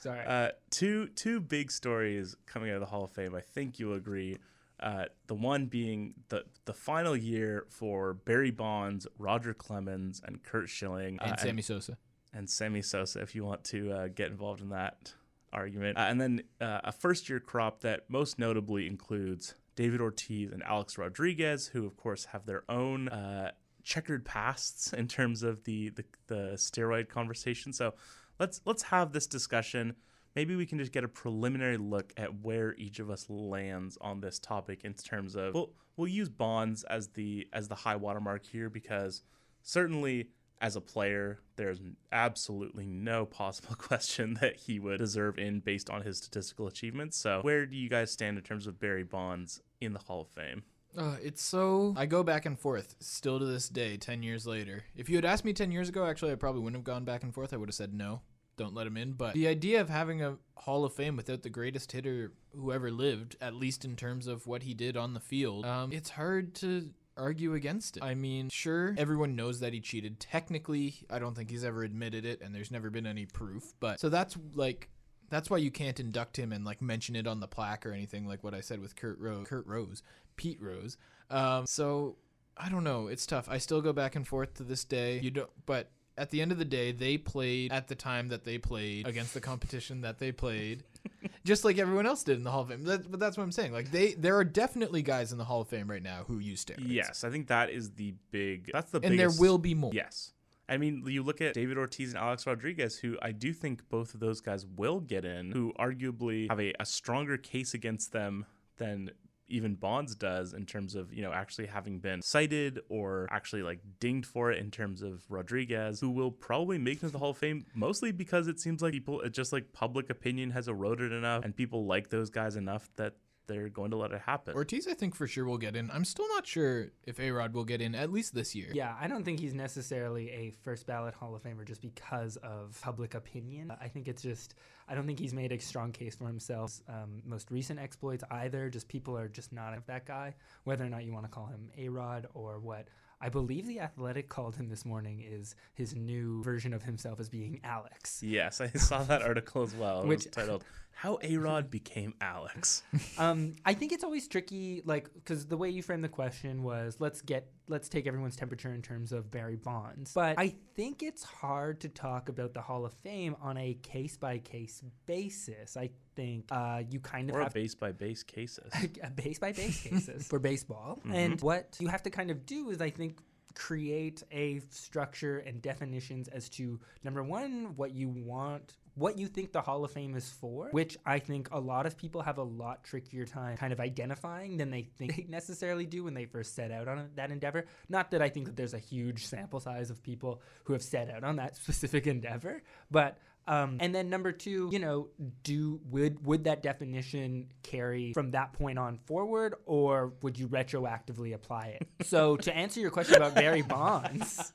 [0.00, 0.24] Sorry.
[0.26, 3.34] Uh, two two big stories coming out of the Hall of Fame.
[3.34, 4.38] I think you'll agree.
[4.82, 10.68] Uh, the one being the the final year for Barry Bonds, Roger Clemens, and Curt
[10.68, 11.96] Schilling, uh, And Sammy Sosa.
[12.34, 15.14] and Sammy Sosa, if you want to uh, get involved in that
[15.52, 15.98] argument.
[15.98, 20.62] Uh, and then uh, a first year crop that most notably includes David Ortiz and
[20.64, 23.52] Alex Rodriguez, who, of course, have their own uh,
[23.82, 27.72] checkered pasts in terms of the, the, the steroid conversation.
[27.72, 27.94] So
[28.38, 29.96] let's, let's have this discussion.
[30.34, 34.20] Maybe we can just get a preliminary look at where each of us lands on
[34.20, 38.46] this topic in terms of we'll, we'll use bonds as the as the high watermark
[38.46, 39.22] here because
[39.62, 40.28] certainly
[40.62, 41.80] as a player, there's
[42.12, 47.18] absolutely no possible question that he would deserve in based on his statistical achievements.
[47.18, 50.28] So, where do you guys stand in terms of Barry Bonds in the Hall of
[50.28, 50.62] Fame?
[50.96, 51.94] Uh, it's so.
[51.96, 54.84] I go back and forth still to this day, 10 years later.
[54.94, 57.22] If you had asked me 10 years ago, actually, I probably wouldn't have gone back
[57.22, 57.52] and forth.
[57.52, 58.20] I would have said no,
[58.56, 59.12] don't let him in.
[59.12, 62.90] But the idea of having a Hall of Fame without the greatest hitter who ever
[62.90, 66.54] lived, at least in terms of what he did on the field, um, it's hard
[66.56, 68.02] to argue against it.
[68.02, 70.20] I mean, sure, everyone knows that he cheated.
[70.20, 73.72] Technically, I don't think he's ever admitted it, and there's never been any proof.
[73.80, 74.88] But so that's like.
[75.30, 78.28] That's why you can't induct him and like mention it on the plaque or anything
[78.28, 80.02] like what I said with Kurt Rose, Kurt Rose,
[80.36, 80.98] Pete Rose.
[81.30, 82.16] Um, so
[82.56, 83.06] I don't know.
[83.06, 83.48] It's tough.
[83.48, 85.20] I still go back and forth to this day.
[85.20, 88.44] You don't, but at the end of the day, they played at the time that
[88.44, 90.84] they played against the competition that they played,
[91.44, 92.84] just like everyone else did in the Hall of Fame.
[92.84, 93.72] That, but that's what I'm saying.
[93.72, 96.64] Like they, there are definitely guys in the Hall of Fame right now who use
[96.64, 96.84] steroids.
[96.86, 98.70] Yes, I think that is the big.
[98.72, 99.38] That's the and biggest.
[99.38, 99.92] there will be more.
[99.92, 100.32] Yes.
[100.68, 104.14] I mean, you look at David Ortiz and Alex Rodriguez, who I do think both
[104.14, 108.46] of those guys will get in, who arguably have a, a stronger case against them
[108.78, 109.10] than
[109.48, 113.80] even Bonds does in terms of, you know, actually having been cited or actually like
[114.00, 117.30] dinged for it in terms of Rodriguez, who will probably make it to the Hall
[117.30, 121.44] of Fame mostly because it seems like people, just like public opinion has eroded enough
[121.44, 123.14] and people like those guys enough that
[123.46, 124.54] they're going to let it happen.
[124.54, 125.90] Ortiz, I think for sure will get in.
[125.90, 128.68] I'm still not sure if A Rod will get in at least this year.
[128.72, 132.78] Yeah, I don't think he's necessarily a first ballot Hall of Famer just because of
[132.82, 133.72] public opinion.
[133.80, 134.54] I think it's just,
[134.88, 136.80] I don't think he's made a strong case for himself.
[136.88, 140.34] Um, most recent exploits either, just people are just not of that guy,
[140.64, 142.88] whether or not you want to call him A Rod or what.
[143.20, 147.28] I believe the Athletic called him this morning is his new version of himself as
[147.28, 148.20] being Alex.
[148.20, 150.02] Yes, I saw that article as well.
[150.02, 150.64] It Which- was titled
[150.94, 152.82] "How A Rod Became Alex."
[153.18, 156.96] um, I think it's always tricky, like because the way you framed the question was
[156.98, 160.12] let's get let's take everyone's temperature in terms of Barry Bonds.
[160.12, 164.16] But I think it's hard to talk about the Hall of Fame on a case
[164.16, 165.76] by case basis.
[165.76, 168.70] I think uh, you kind of or a have base by base cases.
[169.02, 171.00] a base by base cases for baseball.
[171.10, 173.20] And what you have to kind of do is, I think,
[173.54, 178.76] create a structure and definitions as to number one, what you want.
[178.94, 181.96] What you think the Hall of Fame is for, which I think a lot of
[181.96, 186.04] people have a lot trickier time kind of identifying than they think they necessarily do
[186.04, 187.64] when they first set out on that endeavor.
[187.88, 191.10] Not that I think that there's a huge sample size of people who have set
[191.10, 195.08] out on that specific endeavor, but um, and then number two, you know,
[195.42, 201.34] do would would that definition carry from that point on forward, or would you retroactively
[201.34, 201.88] apply it?
[202.06, 204.52] so to answer your question about Barry Bonds,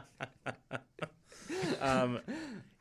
[1.80, 2.20] um,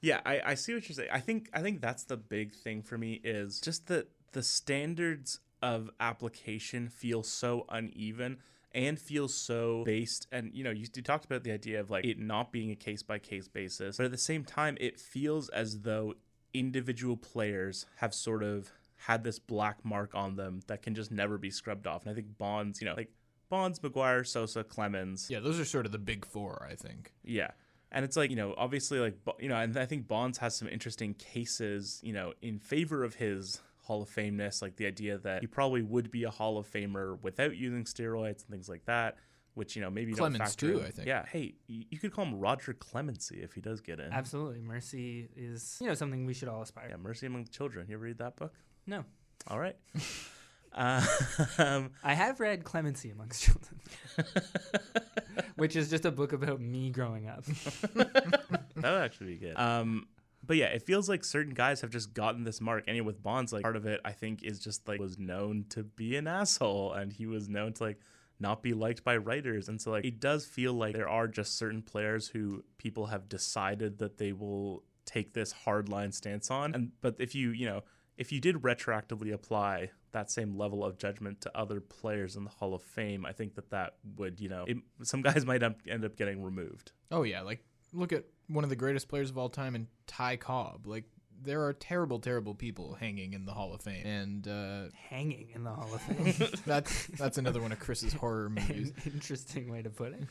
[0.05, 1.09] yeah, I, I see what you're saying.
[1.11, 5.39] I think I think that's the big thing for me is just that the standards
[5.61, 8.37] of application feel so uneven
[8.73, 12.03] and feel so based and you know you, you talked about the idea of like
[12.05, 15.47] it not being a case by case basis but at the same time it feels
[15.49, 16.13] as though
[16.53, 21.37] individual players have sort of had this black mark on them that can just never
[21.37, 23.09] be scrubbed off and i think bonds you know like
[23.49, 27.13] bonds McGwire sosa clemens Yeah, those are sort of the big four, I think.
[27.23, 27.51] yeah.
[27.95, 30.67] And it's like, you know, obviously, like, you know, and I think Bonds has some
[30.67, 35.39] interesting cases, you know, in favor of his Hall of Fameness, like the idea that
[35.41, 39.15] he probably would be a Hall of Famer without using steroids and things like that,
[39.53, 40.85] which, you know, maybe you don't Clemens too, in.
[40.85, 41.07] I think.
[41.07, 41.25] Yeah.
[41.25, 44.11] Hey, you could call him Roger Clemency if he does get in.
[44.11, 46.87] absolutely, mercy is you know something we should all aspire.
[46.89, 47.85] Yeah, Mercy Among Children.
[47.87, 48.53] You ever read that book?
[48.85, 49.05] No,
[49.47, 49.77] All right.
[50.75, 53.79] um, I have read Clemency Amongst Children,
[55.55, 57.45] which is just a book about me growing up.
[57.93, 59.57] that would actually be good.
[59.57, 60.07] Um,
[60.45, 62.83] But yeah, it feels like certain guys have just gotten this mark.
[62.87, 65.83] And with Bonds, like part of it, I think, is just like was known to
[65.83, 67.99] be an asshole, and he was known to like
[68.39, 69.69] not be liked by writers.
[69.69, 73.29] And so like it does feel like there are just certain players who people have
[73.29, 76.75] decided that they will take this hard line stance on.
[76.75, 77.83] And but if you you know
[78.17, 82.49] if you did retroactively apply that same level of judgment to other players in the
[82.49, 86.05] Hall of Fame, I think that that would, you know, it, some guys might end
[86.05, 86.91] up getting removed.
[87.11, 87.63] Oh yeah, like
[87.93, 90.87] look at one of the greatest players of all time in Ty Cobb.
[90.87, 91.05] Like
[91.45, 95.63] there are terrible, terrible people hanging in the Hall of Fame, and uh, Hanging in
[95.63, 96.49] the Hall of Fame.
[96.65, 98.91] that's that's another one of Chris's horror movies.
[99.05, 100.23] An interesting way to put it.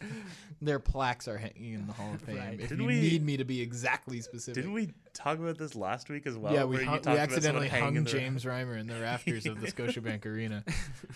[0.60, 2.36] Their plaques are hanging in the Hall of Fame.
[2.38, 2.60] Right.
[2.60, 5.74] If Did you we- need me to be exactly specific, Didn't we talk about this
[5.74, 6.52] last week as well?
[6.52, 9.46] yeah, we, you hung, talked we accidentally hung in the- James Reimer in the rafters
[9.46, 10.64] of the Scotiabank Arena.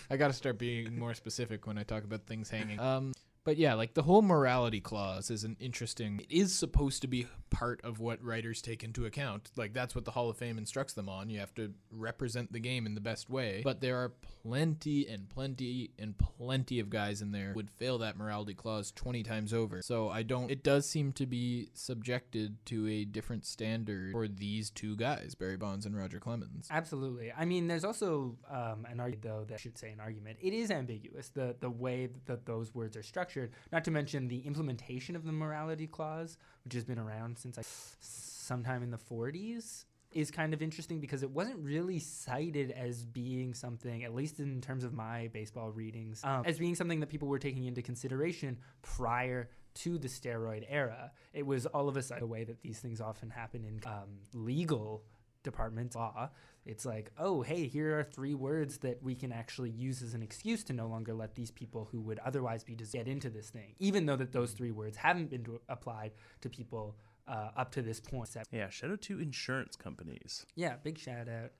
[0.09, 2.79] I got to start being more specific when I talk about things hanging.
[2.79, 3.13] Um,
[3.49, 6.19] but yeah, like the whole morality clause is an interesting.
[6.19, 9.49] It is supposed to be part of what writers take into account.
[9.55, 11.31] Like that's what the Hall of Fame instructs them on.
[11.31, 13.61] You have to represent the game in the best way.
[13.63, 18.17] But there are plenty and plenty and plenty of guys in there would fail that
[18.17, 19.81] morality clause 20 times over.
[19.81, 24.69] So I don't it does seem to be subjected to a different standard for these
[24.69, 26.67] two guys, Barry Bonds and Roger Clemens.
[26.69, 27.33] Absolutely.
[27.35, 30.37] I mean, there's also um, an argument, though, that I should say an argument.
[30.39, 33.38] It is ambiguous, the, the way that those words are structured,
[33.71, 37.65] not to mention the implementation of the morality clause, which has been around since like
[37.99, 39.85] sometime in the 40s.
[40.11, 44.59] Is kind of interesting because it wasn't really cited as being something, at least in
[44.59, 48.57] terms of my baseball readings, um, as being something that people were taking into consideration
[48.81, 51.11] prior to the steroid era.
[51.31, 54.17] It was all of a sudden the way that these things often happen in um,
[54.33, 55.03] legal
[55.43, 56.29] department law.
[56.65, 60.21] It's like, oh, hey, here are three words that we can actually use as an
[60.21, 63.49] excuse to no longer let these people who would otherwise be just get into this
[63.49, 66.11] thing, even though that those three words haven't been to, applied
[66.41, 66.95] to people
[67.27, 68.29] uh, up to this point.
[68.51, 70.45] Yeah, shout out to insurance companies.
[70.55, 71.51] yeah, big shout out.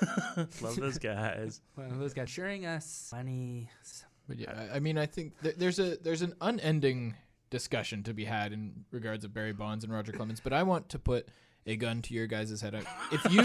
[0.62, 1.60] Love those guys.
[1.76, 3.68] love those guys assuring us money.
[4.26, 7.14] But yeah, I- I mean, I think th- there's a there's an unending
[7.50, 10.40] discussion to be had in regards of Barry Bonds and Roger Clemens.
[10.40, 11.28] But I want to put
[11.68, 12.74] a gun to your guys' head.
[13.12, 13.44] If you,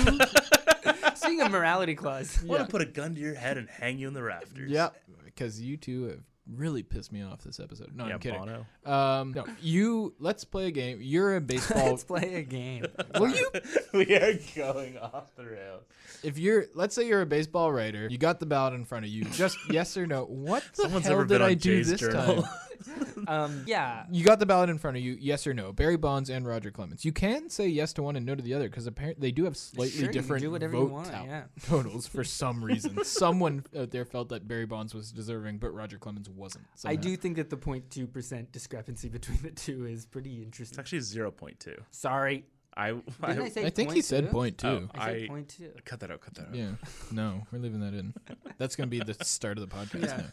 [1.15, 3.97] Speaking a morality clause, I want to put a gun to your head and hang
[3.99, 4.69] you in the rafters.
[4.71, 4.89] yeah,
[5.24, 6.19] because you two have
[6.51, 7.91] really pissed me off this episode.
[7.95, 8.39] No, yeah, I'm kidding.
[8.39, 8.65] Bono.
[8.86, 10.13] Um, no, you.
[10.19, 10.99] Let's play a game.
[11.01, 11.91] You're a baseball.
[11.91, 12.86] let's play a game.
[13.19, 13.49] Will you?
[13.93, 15.84] we are going off the rails.
[16.24, 19.11] If you're, let's say you're a baseball writer, you got the ballot in front of
[19.11, 19.24] you.
[19.26, 20.26] Just yes or no.
[20.26, 22.43] What the Someone's hell ever did been I on do Jay's this Journal.
[22.43, 23.03] time?
[23.28, 25.71] Um, yeah, You got the ballot in front of you, yes or no.
[25.71, 27.05] Barry Bonds and Roger Clemens.
[27.05, 29.45] You can say yes to one and no to the other because apparently they do
[29.45, 31.43] have slightly Sure, different vote you want, tout- yeah.
[31.65, 33.03] totals for some reason.
[33.03, 36.65] Someone out there felt that Barry Bonds was deserving, but Roger Clemens wasn't.
[36.86, 40.80] I do think that the 0.2 percent discrepancy between the two is pretty interesting.
[40.80, 41.78] It's actually 0.2.
[41.91, 42.45] Sorry,
[42.76, 44.32] I, didn't I, say I think he said 0.2?
[44.32, 44.67] point two.
[44.67, 45.86] Oh, I said I- 0.2.
[45.86, 46.21] cut that out.
[46.21, 46.55] Cut that out.
[46.55, 46.71] Yeah,
[47.11, 48.13] no, we're leaving that in.
[48.57, 50.07] That's gonna be the start of the podcast.
[50.07, 50.24] Yeah.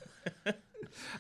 [0.47, 0.53] now.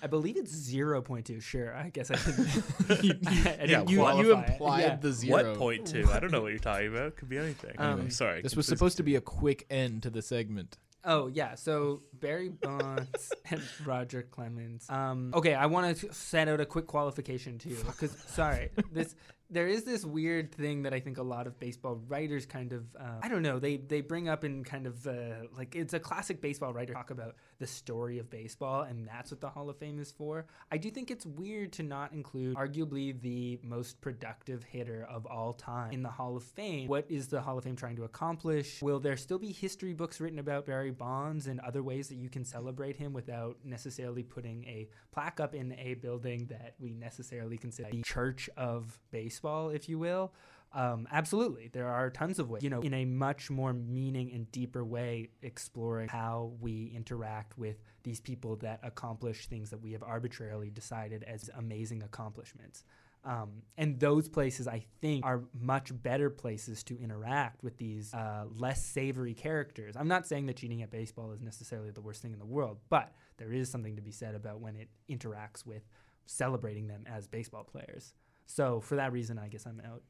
[0.02, 1.40] I believe it's 0.2.
[1.42, 2.64] Sure, I guess I didn't.
[3.26, 4.96] I Yeah, didn't You, you implied Yeah.
[4.96, 5.50] the zero.
[5.50, 6.08] What point two?
[6.11, 7.08] I don't know what you're talking about.
[7.08, 7.74] It Could be anything.
[7.78, 8.42] Um, Anyway, sorry.
[8.42, 10.76] This was please supposed to be a quick end to the segment.
[11.04, 14.84] Oh yeah, so Barry Bonds and Roger Clemens.
[14.90, 19.14] Um, okay, I want to set out a quick qualification too, because sorry, this
[19.48, 22.84] there is this weird thing that I think a lot of baseball writers kind of
[22.98, 25.12] uh, I don't know they they bring up in kind of uh,
[25.56, 29.40] like it's a classic baseball writer talk about the story of baseball, and that's what
[29.40, 30.46] the Hall of Fame is for.
[30.72, 35.52] I do think it's weird to not include arguably the most productive hitter of all
[35.52, 36.88] time in the Hall of Fame.
[36.88, 38.82] What is the Hall of Fame trying to accomplish?
[38.82, 42.30] Will there still be history books written about Barry Bonds and other ways that you
[42.30, 47.58] can celebrate him without necessarily putting a plaque up in a building that we necessarily
[47.58, 50.32] consider the church of baseball, if you will?
[50.72, 51.68] Um, absolutely.
[51.72, 55.30] There are tons of ways, you know, in a much more meaning and deeper way,
[55.42, 61.24] exploring how we interact with these people that accomplish things that we have arbitrarily decided
[61.24, 62.84] as amazing accomplishments.
[63.24, 68.44] Um, and those places, I think, are much better places to interact with these uh,
[68.54, 69.94] less savory characters.
[69.96, 72.78] I'm not saying that cheating at baseball is necessarily the worst thing in the world,
[72.88, 75.82] but there is something to be said about when it interacts with
[76.24, 78.14] celebrating them as baseball players.
[78.46, 80.02] So for that reason, I guess I'm out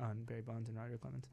[0.00, 1.26] on Barry Bonds and Roger Clemens.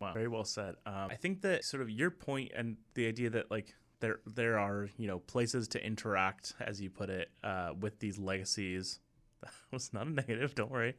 [0.00, 0.76] Wow, very well said.
[0.86, 4.58] Um, I think that sort of your point and the idea that like there there
[4.58, 9.00] are you know places to interact, as you put it, uh, with these legacies.
[9.40, 10.56] That was not a negative.
[10.56, 10.94] Don't worry.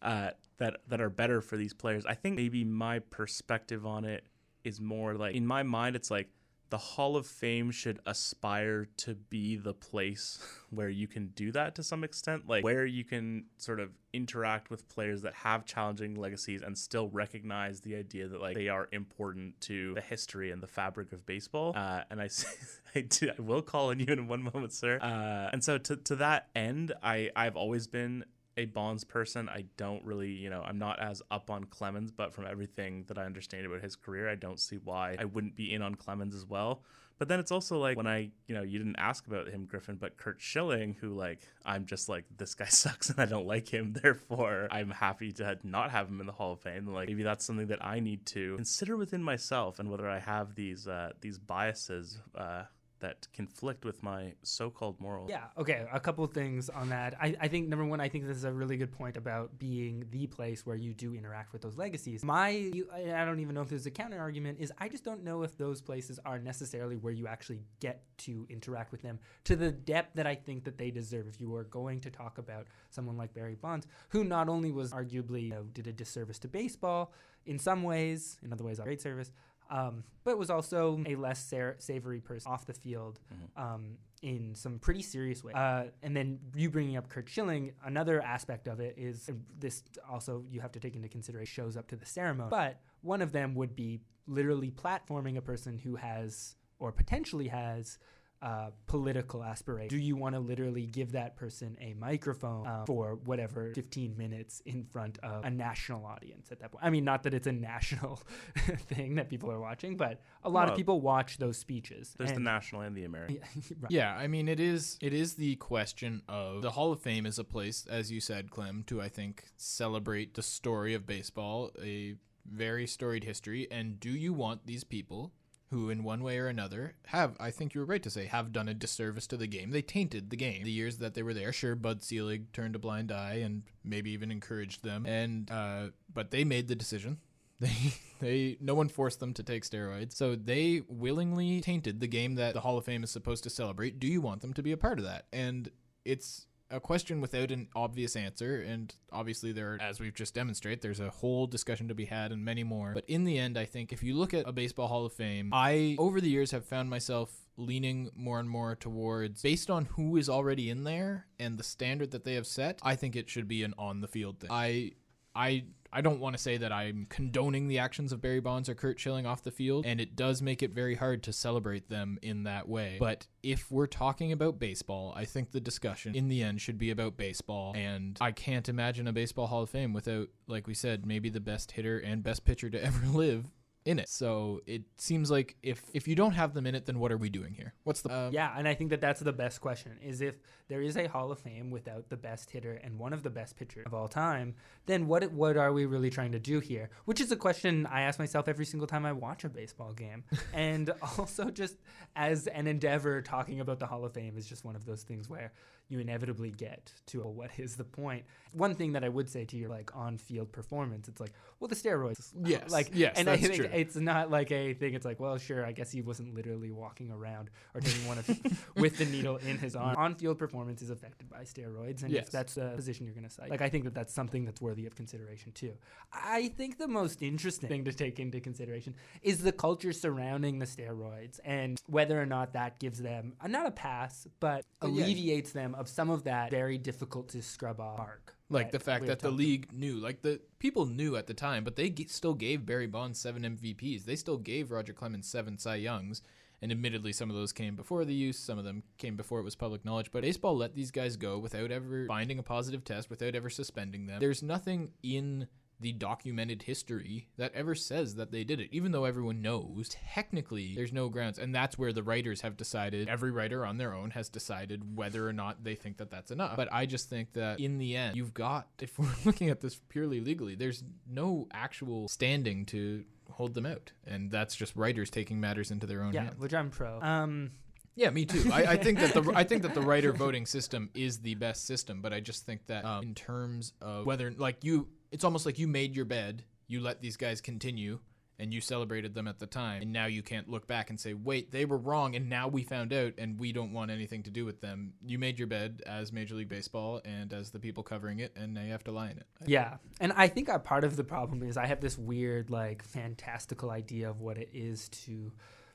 [0.00, 2.06] Uh, that that are better for these players.
[2.06, 4.24] I think maybe my perspective on it
[4.62, 6.28] is more like in my mind, it's like
[6.74, 11.76] the Hall of Fame should aspire to be the place where you can do that
[11.76, 16.16] to some extent, like where you can sort of interact with players that have challenging
[16.16, 20.60] legacies and still recognize the idea that like they are important to the history and
[20.60, 21.74] the fabric of baseball.
[21.76, 22.28] Uh, and I,
[22.96, 24.98] I, do, I will call on you in one moment, sir.
[25.00, 28.24] Uh, and so to, to that end, I, I've always been
[28.56, 29.48] a Bonds person.
[29.48, 33.18] I don't really, you know, I'm not as up on Clemens, but from everything that
[33.18, 36.34] I understand about his career, I don't see why I wouldn't be in on Clemens
[36.34, 36.82] as well.
[37.18, 39.96] But then it's also like when I, you know, you didn't ask about him, Griffin,
[39.96, 43.68] but Curt Schilling, who like I'm just like this guy sucks and I don't like
[43.68, 46.86] him, therefore I'm happy to not have him in the Hall of Fame.
[46.88, 50.54] Like maybe that's something that I need to consider within myself and whether I have
[50.54, 52.64] these uh, these biases uh,
[53.04, 55.28] that conflict with my so-called morals.
[55.28, 55.44] Yeah.
[55.58, 55.86] Okay.
[55.92, 57.14] A couple things on that.
[57.20, 60.06] I, I think number one, I think this is a really good point about being
[60.10, 62.24] the place where you do interact with those legacies.
[62.24, 64.58] My, I don't even know if there's a counter argument.
[64.58, 68.46] Is I just don't know if those places are necessarily where you actually get to
[68.48, 71.28] interact with them to the depth that I think that they deserve.
[71.28, 74.92] If you are going to talk about someone like Barry Bonds, who not only was
[74.92, 77.12] arguably you know, did a disservice to baseball
[77.44, 79.30] in some ways, in other ways, a great service
[79.70, 83.62] um, but was also a less sa- savory person off the field mm-hmm.
[83.62, 85.54] um, in some pretty serious ways.
[85.54, 90.44] Uh, and then you bringing up Curt Schilling, another aspect of it is this also
[90.50, 92.50] you have to take into consideration shows up to the ceremony.
[92.50, 97.98] But one of them would be literally platforming a person who has or potentially has
[98.44, 99.88] uh, political aspiration?
[99.88, 104.60] Do you want to literally give that person a microphone um, for whatever 15 minutes
[104.66, 106.84] in front of a national audience at that point?
[106.84, 108.20] I mean, not that it's a national
[108.88, 112.14] thing that people are watching, but a lot well, of people watch those speeches.
[112.18, 113.40] There's and, the national and the American.
[113.80, 113.90] right.
[113.90, 117.38] Yeah, I mean, it is it is the question of the Hall of Fame is
[117.38, 122.16] a place, as you said, Clem, to I think celebrate the story of baseball, a
[122.46, 125.32] very storied history, and do you want these people
[125.74, 128.52] who, in one way or another, have, I think you were right to say, have
[128.52, 129.70] done a disservice to the game.
[129.70, 130.62] They tainted the game.
[130.62, 134.12] The years that they were there, sure, Bud Selig turned a blind eye and maybe
[134.12, 135.04] even encouraged them.
[135.04, 137.18] And, uh, but they made the decision.
[137.60, 140.14] They, they, no one forced them to take steroids.
[140.14, 144.00] So they willingly tainted the game that the Hall of Fame is supposed to celebrate.
[144.00, 145.26] Do you want them to be a part of that?
[145.32, 145.70] And
[146.04, 151.00] it's a question without an obvious answer and obviously there as we've just demonstrated there's
[151.00, 152.92] a whole discussion to be had and many more.
[152.92, 155.50] But in the end i think if you look at a baseball hall of fame
[155.52, 160.16] i over the years have found myself leaning more and more towards based on who
[160.16, 163.46] is already in there and the standard that they have set i think it should
[163.46, 164.50] be an on the field thing.
[164.50, 164.92] I
[165.34, 165.64] i
[165.96, 168.98] I don't want to say that I'm condoning the actions of Barry Bonds or Curt
[168.98, 172.42] Schilling off the field, and it does make it very hard to celebrate them in
[172.42, 172.96] that way.
[172.98, 176.90] But if we're talking about baseball, I think the discussion in the end should be
[176.90, 177.74] about baseball.
[177.76, 181.38] And I can't imagine a Baseball Hall of Fame without, like we said, maybe the
[181.38, 183.44] best hitter and best pitcher to ever live
[183.84, 184.08] in it.
[184.08, 187.18] So it seems like if if you don't have them in it, then what are
[187.18, 187.74] we doing here?
[187.84, 188.52] What's the um, yeah?
[188.56, 190.36] And I think that that's the best question: is if
[190.68, 193.56] there is a Hall of Fame without the best hitter and one of the best
[193.56, 194.54] pitchers of all time,
[194.86, 196.90] then what what are we really trying to do here?
[197.04, 200.24] Which is a question I ask myself every single time I watch a baseball game,
[200.54, 201.76] and also just
[202.16, 205.28] as an endeavor, talking about the Hall of Fame is just one of those things
[205.28, 205.52] where
[205.88, 208.24] you inevitably get to a, what is the point.
[208.54, 211.74] One thing that I would say to your like on-field performance, it's like, well, the
[211.74, 213.68] steroids, yes, like, yes, and I think true.
[213.72, 214.94] it's not like a thing.
[214.94, 218.28] It's like, well, sure, I guess he wasn't literally walking around or taking one of
[218.76, 219.96] with the needle in his arm.
[219.96, 222.26] On-field performance is affected by steroids, and yes.
[222.26, 224.60] if that's the position you're going to cite, like I think that that's something that's
[224.60, 225.72] worthy of consideration too.
[226.12, 230.66] I think the most interesting thing to take into consideration is the culture surrounding the
[230.66, 235.54] steroids and whether or not that gives them not a pass, but, oh, but alleviates
[235.54, 235.62] yeah.
[235.62, 238.36] them of some of that very difficult to scrub off mark.
[238.50, 241.76] Like the fact that the league knew, like the people knew at the time, but
[241.76, 244.04] they g- still gave Barry Bonds seven MVPs.
[244.04, 246.22] They still gave Roger Clemens seven Cy Youngs.
[246.62, 249.42] And admittedly, some of those came before the use, some of them came before it
[249.42, 250.10] was public knowledge.
[250.10, 254.06] But baseball let these guys go without ever finding a positive test, without ever suspending
[254.06, 254.20] them.
[254.20, 255.48] There's nothing in
[255.80, 260.74] the documented history that ever says that they did it, even though everyone knows technically
[260.74, 261.38] there's no grounds.
[261.38, 265.28] And that's where the writers have decided, every writer on their own has decided whether
[265.28, 266.56] or not they think that that's enough.
[266.56, 269.80] But I just think that in the end, you've got, if we're looking at this
[269.88, 273.92] purely legally, there's no actual standing to hold them out.
[274.06, 276.38] And that's just writers taking matters into their own yeah, hands.
[276.38, 277.00] which I'm pro.
[277.00, 277.50] Um,
[277.96, 278.50] yeah, me too.
[278.52, 281.66] I, I, think that the I think that the writer voting system is the best
[281.66, 285.46] system, but I just think that um, in terms of whether like you it's almost
[285.46, 288.00] like you made your bed, you let these guys continue,
[288.40, 291.14] and you celebrated them at the time, and now you can't look back and say,
[291.14, 294.30] wait, they were wrong, and now we found out, and we don't want anything to
[294.30, 294.92] do with them.
[295.06, 298.54] You made your bed as Major League Baseball and as the people covering it, and
[298.54, 299.26] now you have to lie in it.
[299.46, 302.82] Yeah, and I think a part of the problem is I have this weird, like,
[302.82, 305.30] fantastical idea of what it is to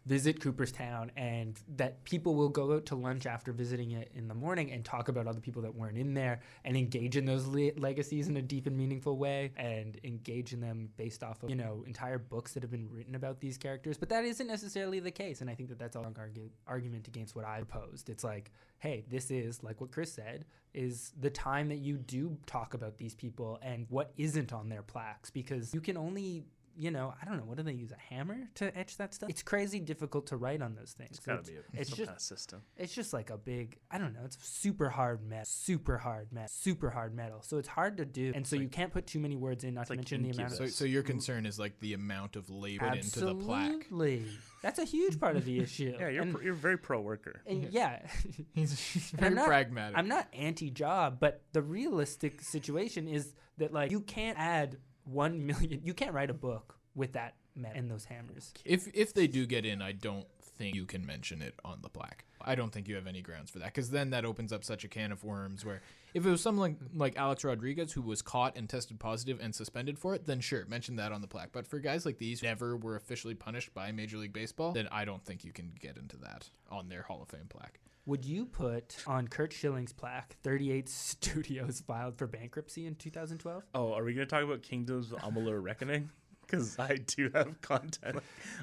[0.10, 4.34] visit Cooperstown and that people will go out to lunch after visiting it in the
[4.34, 7.72] morning and talk about other people that weren't in there and engage in those le-
[7.78, 11.56] legacies in a deep and meaningful way and engage in them based off of, you
[11.56, 14.00] know, entire books that have been written about these characters.
[14.00, 15.42] But that isn't necessarily the case.
[15.42, 18.10] And I think that that's a long argu- argument against what I proposed.
[18.10, 22.36] It's like, hey, this is, like what Chris said, is the time that you do
[22.48, 26.46] talk about these people and what isn't on their plaques because you can only
[26.80, 27.92] you know, I don't know, what do they use?
[27.92, 29.30] A hammer to etch that stuff?
[29.30, 31.12] It's crazy difficult to write on those things.
[31.18, 32.62] It's gotta So be a, it's just kind of system.
[32.78, 36.48] it's just like a big I don't know, it's super hard metal, super hard metal,
[36.50, 37.42] super hard metal.
[37.42, 38.32] So it's hard to do.
[38.34, 40.54] And so you can't put too many words in, not to like mention the amount
[40.54, 43.72] So, of so your concern is like the amount of labor into the plaque.
[43.72, 44.26] Absolutely.
[44.62, 45.96] That's a huge part of the issue.
[46.00, 47.42] Yeah, you're and, pr- you're very pro worker.
[47.46, 48.06] and yeah,
[48.54, 49.98] He's, he's I'm very not- pragmatic.
[49.98, 54.78] I'm not anti-job, but the realistic situation is that like you can't add
[55.12, 58.54] 1 million you can't write a book with that metal and those hammers.
[58.66, 61.90] If if they do get in, I don't think you can mention it on the
[61.90, 62.26] plaque.
[62.42, 64.84] I don't think you have any grounds for that because then that opens up such
[64.84, 65.66] a can of worms.
[65.66, 65.82] Where
[66.14, 70.00] if it was someone like Alex Rodriguez who was caught and tested positive and suspended
[70.00, 71.50] for it, then sure, mention that on the plaque.
[71.52, 75.06] But for guys like these, never were officially punished by Major League Baseball, then I
[75.06, 77.80] don't think you can get into that on their Hall of Fame plaque.
[78.06, 83.64] Would you put on Curt Schilling's plaque 38 studios filed for bankruptcy in 2012?
[83.76, 86.10] Oh, are we gonna talk about Kingdoms of Amalur Reckoning?
[86.50, 88.20] Because I do have content.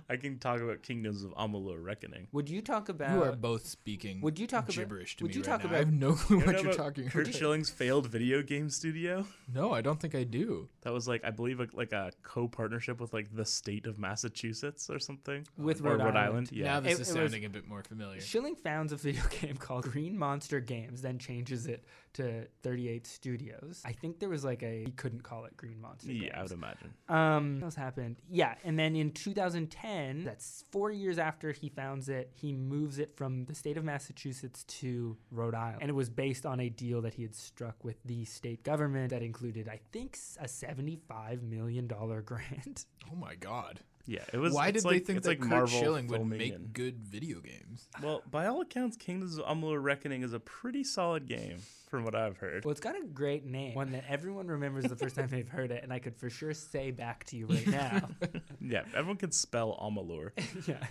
[0.08, 2.26] I can talk about Kingdoms of Amalur Reckoning.
[2.32, 4.20] Would you talk about You are both speaking.
[4.22, 5.66] Would you talk about- gibberish to would me you right talk now.
[5.66, 7.38] about- I have no clue You what you're about talking Curt about.
[7.38, 9.26] Schilling's failed video game studio.
[9.52, 10.68] No, I don't think I do.
[10.82, 14.90] That was like I believe like, like a co-partnership with like the state of Massachusetts
[14.90, 15.46] or something.
[15.56, 16.18] With or Rhode Rhode Island.
[16.18, 16.52] Island.
[16.52, 16.64] Yeah.
[16.64, 18.20] Now this It- is it was- sounding a bit more familiar.
[18.20, 21.84] Schilling founds a video game called Green Monster Games, then changes it
[22.16, 23.82] to 38 Studios.
[23.84, 26.12] I think there was like a he couldn't call it Green Monster.
[26.12, 26.94] yeah, I would imagine.
[27.08, 28.16] Um, what else happened?
[28.30, 33.16] Yeah, and then in 2010, that's four years after he founds it, he moves it
[33.16, 37.02] from the state of Massachusetts to Rhode Island, and it was based on a deal
[37.02, 41.86] that he had struck with the state government that included, I think, a 75 million
[41.86, 42.86] dollar grant.
[43.12, 43.80] Oh my god.
[44.06, 44.54] Yeah, it was.
[44.54, 47.40] Why did like, they think that like Curt Marvel Schilling would make and- good video
[47.40, 47.88] games?
[48.02, 52.14] Well, by all accounts, Kingdoms of Amalur Reckoning is a pretty solid game, from what
[52.14, 52.64] I've heard.
[52.64, 55.70] Well, it's got a great name, one that everyone remembers the first time they've heard
[55.70, 58.08] it, and I could for sure say back to you right now.
[58.60, 60.30] Yeah, everyone can spell Amalur.
[60.66, 60.84] yeah.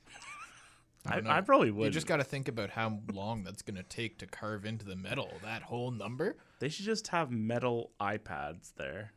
[1.05, 1.45] I I, don't I, know.
[1.45, 4.65] probably You just got to think about how long that's going to take to carve
[4.65, 5.31] into the metal.
[5.43, 6.37] That whole number.
[6.59, 9.13] They should just have metal iPads there,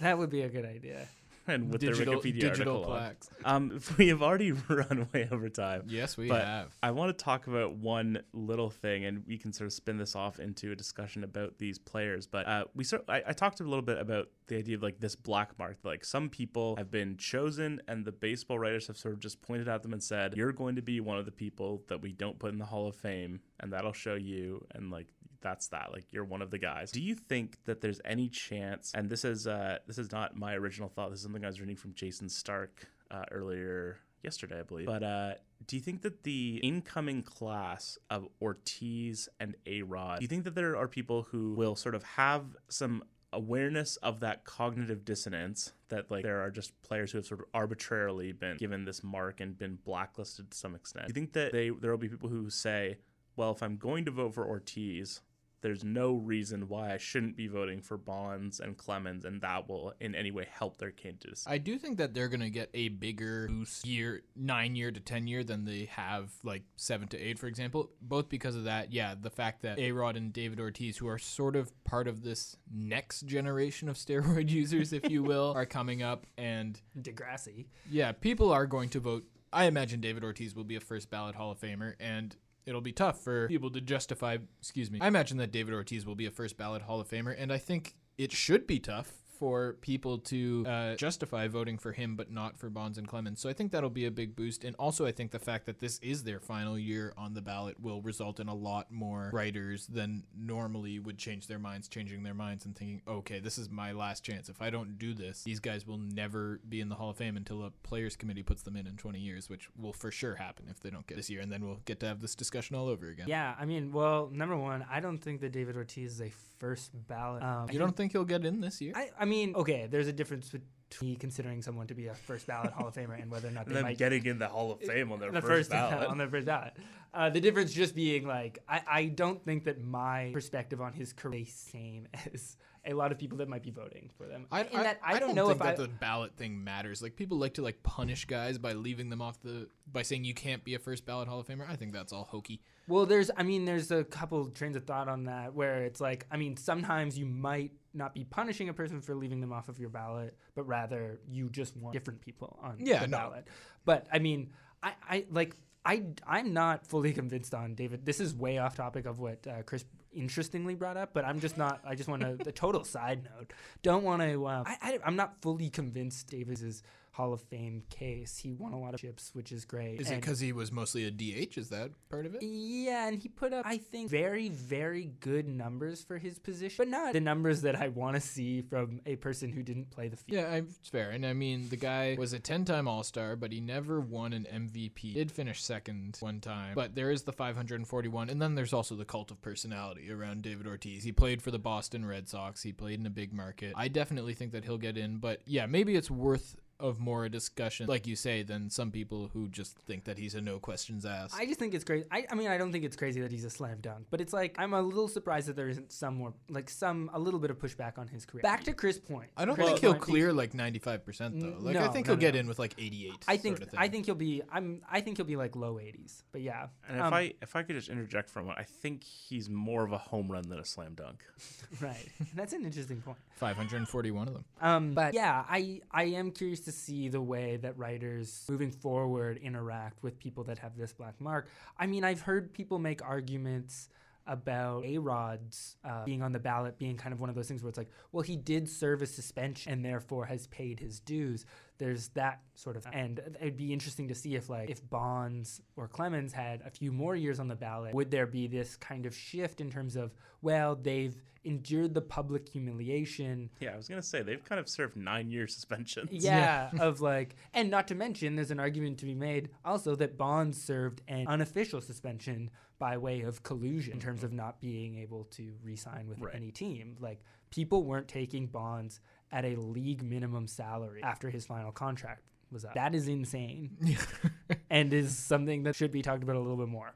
[0.00, 1.06] That would be a good idea.
[1.50, 2.94] And with digital their Wikipedia digital article.
[2.94, 3.30] plaques.
[3.44, 5.84] Um, we have already run way over time.
[5.86, 6.76] Yes, we But have.
[6.82, 10.14] I want to talk about one little thing, and we can sort of spin this
[10.14, 12.26] off into a discussion about these players.
[12.26, 15.00] But uh, we sort, I, I talked a little bit about the idea of like
[15.00, 15.78] this black mark.
[15.84, 19.68] Like some people have been chosen, and the baseball writers have sort of just pointed
[19.68, 22.38] at them and said, "You're going to be one of the people that we don't
[22.38, 25.06] put in the Hall of Fame, and that'll show you." And like
[25.40, 25.90] that's that.
[25.92, 26.90] Like you're one of the guys.
[26.90, 28.92] Do you think that there's any chance?
[28.94, 31.10] And this is uh, this is not my original thought.
[31.10, 34.86] This is something I was reading from Jayson Stark uh, earlier yesterday, I believe.
[34.86, 35.34] But uh,
[35.66, 40.44] do you think that the incoming class of Ortiz and A Rod, do you think
[40.44, 45.72] that there are people who will sort of have some awareness of that cognitive dissonance
[45.88, 49.40] that like there are just players who have sort of arbitrarily been given this mark
[49.40, 51.06] and been blacklisted to some extent?
[51.06, 52.98] Do you think that they there will be people who say,
[53.36, 55.20] well, if I'm going to vote for Ortiz,
[55.62, 59.92] there's no reason why I shouldn't be voting for Bonds and Clemens, and that will
[60.00, 61.48] in any way help their candidacy.
[61.48, 65.00] I do think that they're going to get a bigger boost year, nine year to
[65.00, 67.90] 10 year than they have like seven to eight, for example.
[68.00, 71.18] Both because of that, yeah, the fact that A Rod and David Ortiz, who are
[71.18, 76.02] sort of part of this next generation of steroid users, if you will, are coming
[76.02, 76.26] up.
[76.38, 77.66] And Degrassi.
[77.90, 79.24] yeah, people are going to vote.
[79.52, 82.36] I imagine David Ortiz will be a first ballot Hall of Famer, and
[82.66, 84.38] it'll be tough for people to justify.
[84.60, 84.98] Excuse me.
[85.00, 87.58] I imagine that David Ortiz will be a first ballot Hall of Famer, and I
[87.58, 92.58] think it should be tough for people to uh, justify voting for him, but not
[92.58, 93.40] for Bonds and Clemens.
[93.40, 95.80] So I think that'll be a big boost, and also I think the fact that
[95.80, 99.86] this is their final year on the ballot will result in a lot more writers
[99.86, 103.92] than normally would change their minds, changing their minds and thinking, okay, this is my
[103.92, 104.50] last chance.
[104.50, 107.38] If I don't do this, these guys will never be in the Hall of Fame
[107.38, 110.66] until a players committee puts them in in 20 years, which will for sure happen
[110.68, 112.88] if they don't get this year, and then we'll get to have this discussion all
[112.88, 113.26] over again.
[113.26, 116.30] Yeah, I mean, well, number one, I don't think that David Ortiz is a
[116.60, 117.42] first ballot.
[117.42, 118.92] Um, You don't think he'll get in this year?
[118.94, 120.48] I, I mean, okay, there's a difference.
[120.90, 123.66] between considering someone to be a first ballot Hall of Famer and whether or not
[123.66, 126.08] they might getting in the Hall of Fame on their the first, first ballot.
[126.12, 126.72] on their first ballot.
[127.14, 131.12] Uh, the difference just being like I, I don't think that my perspective on his
[131.12, 132.56] career is the same as
[132.86, 134.46] a lot of people that might be voting for them.
[134.50, 137.02] I, I, that I don't know think if that I, the ballot thing matters.
[137.02, 140.34] Like people like to like punish guys by leaving them off the by saying you
[140.34, 141.68] can't be a first ballot Hall of Famer.
[141.68, 142.60] I think that's all hokey.
[142.88, 146.26] Well, there's, I mean, there's a couple trains of thought on that where it's like,
[146.30, 149.78] I mean, sometimes you might not be punishing a person for leaving them off of
[149.78, 153.16] your ballot, but rather you just want different people on Yeah, the no.
[153.18, 153.46] ballot.
[153.84, 154.50] But I mean,
[154.82, 155.54] I, I like,
[155.84, 158.04] I, I'm not fully convinced on David.
[158.04, 161.56] This is way off topic of what uh, Chris interestingly brought up, but I'm just
[161.56, 161.80] not.
[161.86, 162.36] I just want to.
[162.42, 163.52] the total side note.
[163.82, 164.46] Don't want to.
[164.46, 166.82] Uh, I, I'm not fully convinced Davis's
[167.12, 168.38] Hall of Fame case.
[168.38, 170.00] He won a lot of chips, which is great.
[170.00, 171.58] Is it because he was mostly a DH?
[171.58, 172.42] Is that part of it?
[172.42, 176.88] yeah, and he put up, I think, very, very good numbers for his position, but
[176.88, 180.16] not the numbers that I want to see from a person who didn't play the
[180.16, 180.40] field.
[180.40, 181.10] Yeah, I, it's fair.
[181.10, 184.32] And I mean, the guy was a 10 time All Star, but he never won
[184.32, 185.14] an MVP.
[185.14, 188.30] Did finish second one time, but there is the 541.
[188.30, 191.02] And then there's also the cult of personality around David Ortiz.
[191.04, 193.72] He played for the Boston Red Sox, he played in a big market.
[193.76, 197.28] I definitely think that he'll get in, but yeah, maybe it's worth of more a
[197.30, 201.04] discussion, like you say, than some people who just think that he's a no questions
[201.04, 201.34] asked.
[201.36, 202.06] I just think it's crazy.
[202.10, 204.32] I, I mean, I don't think it's crazy that he's a slam dunk, but it's
[204.32, 207.50] like I'm a little surprised that there isn't some more, like some a little bit
[207.50, 208.42] of pushback on his career.
[208.42, 209.30] Back to Chris Point.
[209.36, 211.56] I don't Chris think he'll Point, clear like 95% though.
[211.60, 212.40] Like I think no, he'll get no.
[212.40, 213.12] in with like 88.
[213.28, 214.42] I think sort of I think he'll be.
[214.50, 214.82] I'm.
[214.90, 216.22] I think he'll be like low 80s.
[216.32, 216.66] But yeah.
[216.88, 219.48] And if Um, I if I could just interject for a moment, I think he's
[219.48, 221.22] more of a home run than a slam dunk.
[221.80, 223.18] right, that's an interesting point.
[223.36, 224.44] 541 of them.
[224.60, 229.38] Um, but yeah, I I am curious to see the way that writers moving forward
[229.42, 231.48] interact with people that have this black mark.
[231.78, 233.88] I mean, I've heard people make arguments
[234.30, 237.62] about A Rod's uh, being on the ballot being kind of one of those things
[237.62, 241.44] where it's like, well, he did serve a suspension and therefore has paid his dues.
[241.78, 245.88] There's that sort of, and it'd be interesting to see if like if Bonds or
[245.88, 249.16] Clemens had a few more years on the ballot, would there be this kind of
[249.16, 254.20] shift in terms of, well, they've endured the public humiliation Yeah, I was gonna say
[254.22, 256.10] they've kind of served nine year suspensions.
[256.12, 260.16] yeah, of like, and not to mention, there's an argument to be made also that
[260.18, 262.50] Bonds served an unofficial suspension
[262.80, 266.34] by way of collusion in terms of not being able to re-sign with Right.
[266.34, 266.96] any team.
[266.98, 268.98] Like, people weren't taking Bonds
[269.30, 272.74] at a league minimum salary after his final contract was up.
[272.74, 273.76] That is insane,
[274.70, 276.90] and is something that should be talked about a little bit more.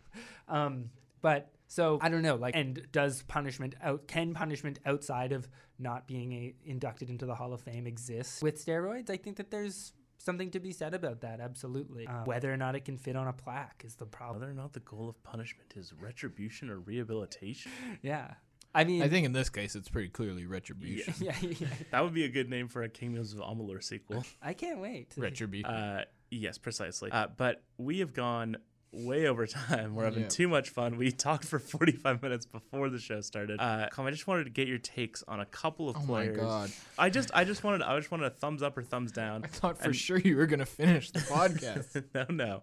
[0.48, 4.08] um, but so I don't know, like, and does punishment out?
[4.08, 8.64] Can punishment outside of not being a, inducted into the Hall of Fame exist with
[8.64, 9.10] steroids?
[9.10, 9.92] I think that there's
[10.26, 11.40] something to be said about that.
[11.40, 12.06] Absolutely.
[12.06, 14.40] Um, whether or not it can fit on a plaque is the problem.
[14.40, 17.72] Whether or not the goal of punishment is retribution or rehabilitation,
[18.02, 18.34] Yeah.
[18.74, 21.14] I mean, I think in this case it's pretty clearly retribution.
[21.18, 21.68] yeah, yeah.
[21.92, 24.22] that would be a good name for a Kingdoms of Amalur sequel.
[24.42, 25.14] I can't wait.
[25.16, 25.70] Retribution.
[25.70, 27.10] Uh, yes, precisely.
[27.10, 28.58] Uh, but we have gone
[28.92, 29.94] way over time.
[29.94, 30.28] We're having Yeah.
[30.28, 30.96] too much fun.
[30.96, 33.58] We talked for 45 minutes before the show started.
[33.60, 36.38] Uh, Colm, I just wanted to get your takes on a couple of players.
[36.38, 36.70] oh my god.
[36.98, 39.44] I just, I just wanted, I just wanted a thumbs up or thumbs down.
[39.44, 42.04] I thought for And- sure you were going to finish the podcast.
[42.14, 42.62] no, no.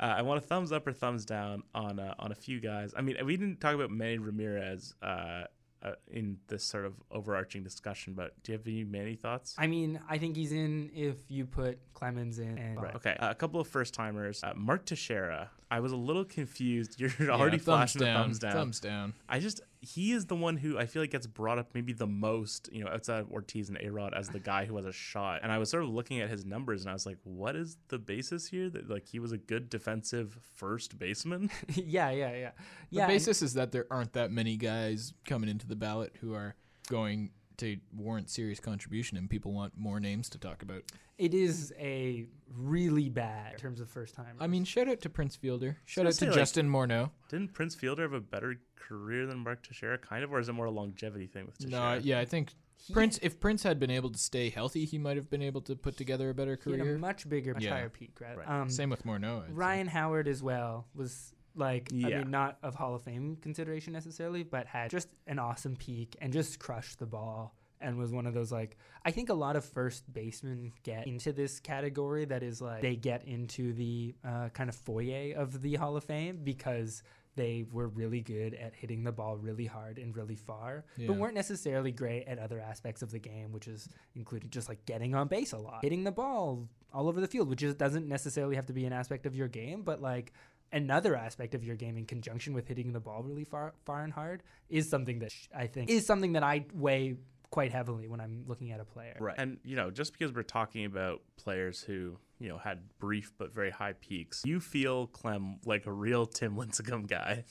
[0.00, 2.92] Uh, I want a thumbs up or thumbs down on uh, on a few guys.
[2.96, 5.44] I mean, we didn't talk about Manny Ramirez uh,
[5.82, 9.54] uh, in this sort of overarching discussion, but do you have any Manny thoughts?
[9.58, 12.58] I mean, I think he's in if you put Clemens in.
[12.58, 12.96] And Right.
[12.96, 13.14] Okay.
[13.18, 14.42] Uh, a couple of first timers.
[14.42, 15.50] Uh, Mark Teixeira.
[15.72, 17.00] I was a little confused.
[17.00, 18.52] You're Yeah, already thumbs flashing the thumbs down.
[18.52, 19.14] Thumbs down.
[19.28, 22.06] I just he is the one who I feel like gets brought up maybe the
[22.06, 25.40] most, you know, outside of Ortiz and Arod as the guy who has a shot.
[25.42, 27.78] And I was sort of looking at his numbers and I was like, what is
[27.88, 28.68] the basis here?
[28.68, 31.50] That like he was a good defensive first baseman.
[31.74, 32.50] yeah, yeah, yeah.
[32.90, 33.02] The Yeah.
[33.04, 36.54] and- basis is that there aren't that many guys coming into the ballot who are
[36.88, 37.30] going
[37.62, 40.82] to warrant serious contribution, and people want more names to talk about.
[41.18, 44.36] it is a really bad in terms of first time.
[44.40, 45.76] I mean, shout out to Prince Fielder.
[45.86, 47.10] Shout out to like- Justin Morneau.
[47.28, 50.52] Didn't Prince Fielder have a better career than Mark Teixeira, kind of, or is it
[50.52, 53.18] more a longevity thing with No, yeah, I think He- Prince.
[53.22, 55.96] If Prince had been able to stay healthy, he might have been able to put
[55.96, 56.98] together a better he had a career.
[56.98, 57.70] much bigger, much Yeah.
[57.74, 58.36] higher peak, right?
[58.38, 58.48] Right.
[58.48, 59.42] Um, Same with Morneau.
[59.42, 59.52] I'd say.
[59.52, 64.42] Ryan Howard as well was like I mean not of Hall of Fame consideration necessarily,
[64.42, 68.34] but had just an awesome peak and just crushed the ball and was one of
[68.34, 72.60] those like I think a lot of first basemen get into this category that is
[72.62, 77.02] like they get into the uh, kind of foyer of the Hall of Fame because
[77.34, 81.06] they were really good at hitting the ball really hard and really far, Yeah.
[81.06, 84.84] but weren't necessarily great at other aspects of the game, which is including just like
[84.84, 88.06] getting on base a lot, hitting the ball all over the field, which is, doesn't
[88.06, 90.34] necessarily have to be an aspect of your game, but like
[90.72, 94.12] another aspect of your game in conjunction with hitting the ball really far, far and
[94.12, 97.16] hard is something that sh- I think is something that I weigh
[97.50, 99.16] quite heavily when I'm looking at a player.
[99.20, 99.34] Right.
[99.36, 103.52] And, you know, just because we're talking about players who, you know, had brief but
[103.54, 107.44] very high peaks, you feel Clem like a real Tim Lincecum guy.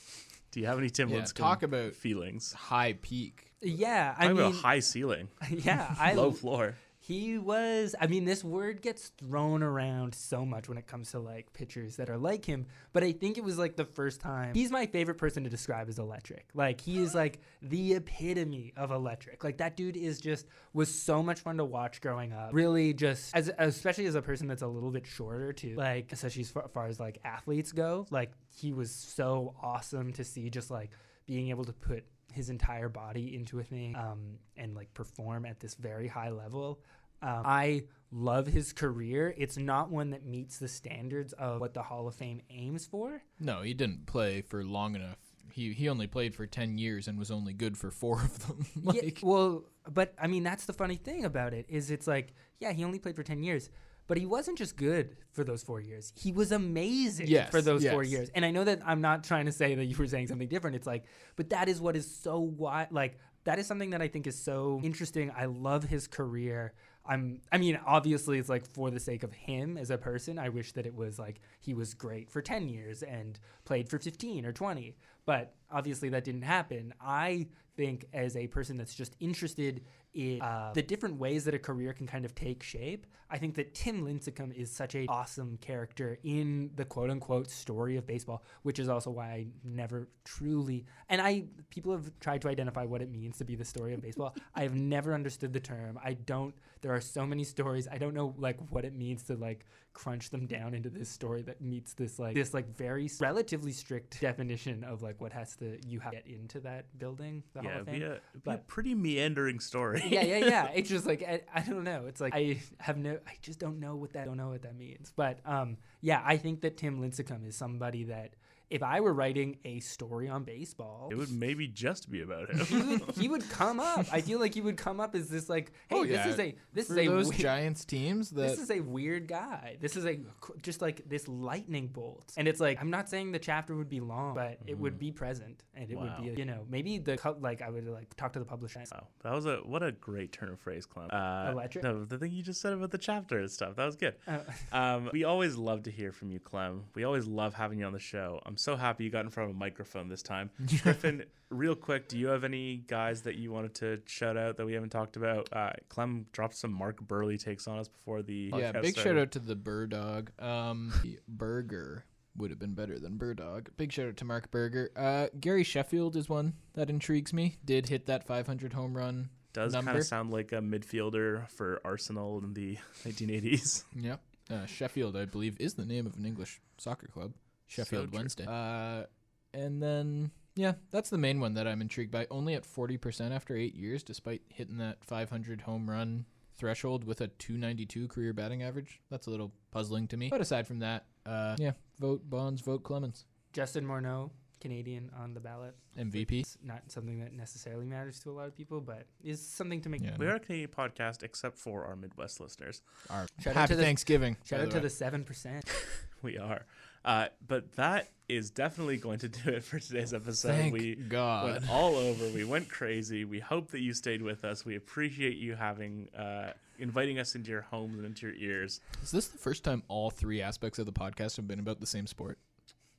[0.51, 2.51] Do you have any Tim Yeah, Lincecum talk about- feelings?
[2.53, 3.53] High peak.
[3.61, 6.75] Yeah, I I mean, have a high ceiling, yeah, I low floor.
[7.11, 7.93] He was.
[7.99, 11.97] I mean, this word gets thrown around so much when it comes to like pitchers
[11.97, 12.67] that are like him.
[12.93, 14.53] But I think it was like the first time.
[14.53, 16.47] He's my favorite person to describe as electric.
[16.53, 19.43] Like he is like the epitome of electric.
[19.43, 22.51] Like that dude is just was so much fun to watch growing up.
[22.53, 25.75] Really, just as especially as a person that's a little bit shorter too.
[25.75, 28.07] Like especially as far, as like athletes go.
[28.09, 30.49] Like he was so awesome to see.
[30.49, 30.91] Just like
[31.25, 35.59] being able to put his entire body into a thing um, and like perform at
[35.59, 36.79] this very high level.
[37.21, 39.33] Um, I love his career.
[39.37, 43.21] It's not one that meets the standards of what the Hall of Fame aims for.
[43.39, 45.17] No, he didn't play for long enough.
[45.53, 48.65] He he only played for ten years and was only good for four of them.
[48.93, 52.71] Yeah, well, but I mean, that's the funny thing about it is it's like, yeah,
[52.71, 53.69] he only played for 10 years,
[54.07, 56.13] but he wasn't just good for those four years.
[56.15, 58.29] He was amazing Yes, for those four years.
[58.35, 60.75] And I know that I'm not trying to say that you were saying something different.
[60.75, 61.05] It's like,
[61.35, 64.37] but that is what is so why, like, that is something that I think is
[64.37, 65.31] so interesting.
[65.35, 66.73] I love his career.
[67.11, 70.47] I'm I mean obviously it's like for the sake of him as a person I
[70.47, 74.45] wish that it was like he was great for 10 years and played for 15
[74.45, 74.95] or 20
[75.25, 76.93] but obviously that didn't happen.
[77.01, 77.47] I
[77.77, 79.81] think as a person that's just interested
[80.13, 83.55] in uh, the different ways that a career can kind of take shape I think
[83.55, 88.43] that Tim Lincecum is such an awesome character in the quote unquote story of baseball
[88.63, 93.01] which is also why I never truly and I people have tried to identify what
[93.01, 94.35] it means to be the story of baseball.
[94.55, 95.97] I have never understood the term.
[96.03, 97.87] I don't there are so many stories.
[97.89, 101.41] I don't know like what it means to like crunch them down into this story
[101.43, 105.60] that meets this like this like very relatively strict definition of like what has to
[105.87, 108.51] you have to get into that building the Yeah, hall of it'd be, a, be
[108.51, 110.03] a pretty meandering story.
[110.07, 110.67] yeah yeah yeah.
[110.73, 112.05] It's just like I, I don't know.
[112.07, 114.75] It's like i have no i just don't know what that don't know what that
[114.77, 115.11] means.
[115.15, 118.33] But um yeah i think that tim lincecum is somebody that
[118.71, 122.65] if i were writing a story on baseball It would maybe just be about him.
[122.65, 124.05] he would, he would come up.
[124.11, 126.27] I feel like he would come up as this like, hey, Oh, this yeah.
[126.29, 129.27] is a this for is a those we- Giants teams that this is a weird
[129.27, 129.77] guy.
[129.79, 130.19] This is a
[130.61, 133.99] just like this lightning bolt, and it's like I'm not saying the chapter would be
[133.99, 136.35] long, but it would be present, and it would be Wow.
[136.37, 138.81] you know maybe the co- like I would like talk to the publisher.
[138.91, 141.09] Wow, that was a what a great turn of phrase, Clem.
[141.11, 141.83] Uh, Electric?
[141.83, 143.75] No, the thing you just said about the chapter and stuff.
[143.75, 144.15] That was good.
[144.27, 144.39] Uh,
[144.71, 146.85] Um, we always love to hear from you, Clem.
[146.95, 148.39] We always love having you on the show.
[148.45, 150.49] I'm so happy you got in front of a microphone this time.
[150.83, 154.65] Griffin, real quick, do you have any guys that you wanted to shout out that
[154.65, 155.49] we haven't talked about?
[155.51, 158.71] Uh, Clem dropped some Mark Buehrle takes on us before the yeah.
[158.71, 160.29] podcast Big shout out to the Burdog.
[160.41, 160.93] Um,
[161.27, 162.05] Burger
[162.37, 163.67] would have been better than Burdog.
[163.77, 164.91] Big shout out to Mark Burger.
[164.95, 167.57] Uh, Gary Sheffield is one that intrigues me.
[167.65, 169.29] Did hit that 500 home run.
[169.53, 173.83] Does kind of sound like a midfielder for Arsenal in the 1980s.
[173.95, 174.21] Yep.
[174.49, 177.33] Uh, Sheffield, I believe, is the name of an English soccer club.
[177.71, 178.17] Sheffield true.
[178.19, 178.45] Wednesday.
[178.47, 179.05] Uh,
[179.53, 182.27] and then yeah, that's the main one that I'm intrigued by.
[182.29, 186.25] Only at 40% after eight years, despite hitting that 500 home run
[186.57, 188.99] threshold with a 292 career batting average.
[189.09, 190.29] That's a little puzzling to me.
[190.29, 193.25] But aside from that, uh, yeah, vote Bonds, vote Clemens.
[193.53, 195.75] Justin Morneau, Canadian on the ballot.
[195.97, 196.41] MVP.
[196.41, 199.89] It's not something that necessarily matters to a lot of people, but is something to
[199.89, 200.03] make.
[200.03, 200.15] Yeah.
[200.17, 202.81] We are a Canadian podcast, except for our Midwest listeners.
[203.09, 204.37] Our Shout out happy to the- Thanksgiving.
[204.45, 204.83] Shout by out to way.
[204.83, 205.65] the seven percent.
[206.23, 206.67] We are.
[207.03, 210.55] Uh, but that is definitely going to do it for today's episode.
[210.55, 211.51] Thank we God.
[211.51, 212.27] went all over.
[212.29, 213.25] We went crazy.
[213.25, 214.65] We hope that you stayed with us.
[214.65, 218.79] We appreciate you having uh, inviting us into your homes and into your ears.
[219.03, 221.85] Is this the first time all three aspects of the podcast have been about the
[221.87, 222.37] same sport?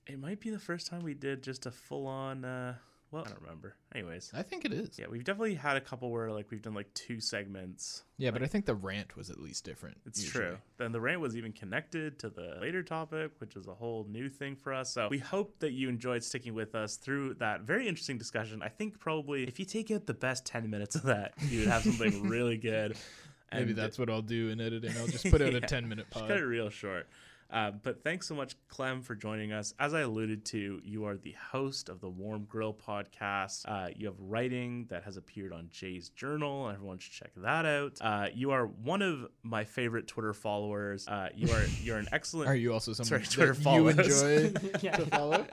[0.07, 2.45] It might be the first time we did just a full on.
[2.45, 2.75] Uh,
[3.13, 3.77] well, I don't remember.
[3.95, 4.99] Anyways, I think it is.
[4.99, 8.03] yeah, we've definitely had a couple where like we've done like two segments.
[8.19, 9.99] Yeah, but I think the rant was at least different.
[10.07, 10.45] It's usually.
[10.47, 10.59] true.
[10.79, 14.29] Then the rant was even connected to the later topic, which is a whole new
[14.29, 14.93] thing for us.
[14.95, 18.63] So we hope that you enjoyed sticking with us through that very interesting discussion.
[18.63, 21.69] I think probably if you take out the best 10 minutes of that, you would
[21.69, 22.97] have something really good.
[23.53, 24.93] Maybe that's what I'll do in editing.
[24.97, 26.29] I'll just put out a 10 minute Just pod.
[26.29, 27.07] cut it real short.
[27.53, 29.75] Uh, but thanks so much, Clem, for joining us.
[29.79, 33.65] As I alluded to, you are the host of the Warm Grill podcast.
[33.69, 36.71] Uh, you have writing that has appeared on Jays Journal.
[36.71, 37.99] Everyone should check that out.
[38.01, 41.07] Uh, you are one of my favorite Twitter followers.
[41.07, 42.49] Uh, you are you're an excellent.
[42.49, 44.97] Are you also someone Sorry, Twitter that you enjoy Yeah.
[44.97, 45.47] to follow?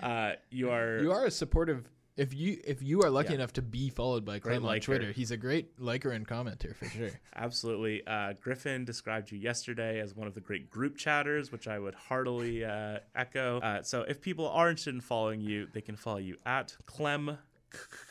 [0.00, 0.98] uh, you are.
[1.02, 1.84] You are a supportive.
[2.16, 3.36] If you if you are lucky Yeah.
[3.36, 4.78] enough to be followed by Clem on.
[4.80, 7.10] Twitter, he's a great liker and commenter for sure.
[7.34, 8.06] Absolutely.
[8.06, 11.94] Uh, Griffin described you yesterday as one of the great group chatters, which I would
[11.94, 13.58] heartily uh, echo.
[13.60, 17.36] Uh, so if people are interested in following you, they can follow you at Clem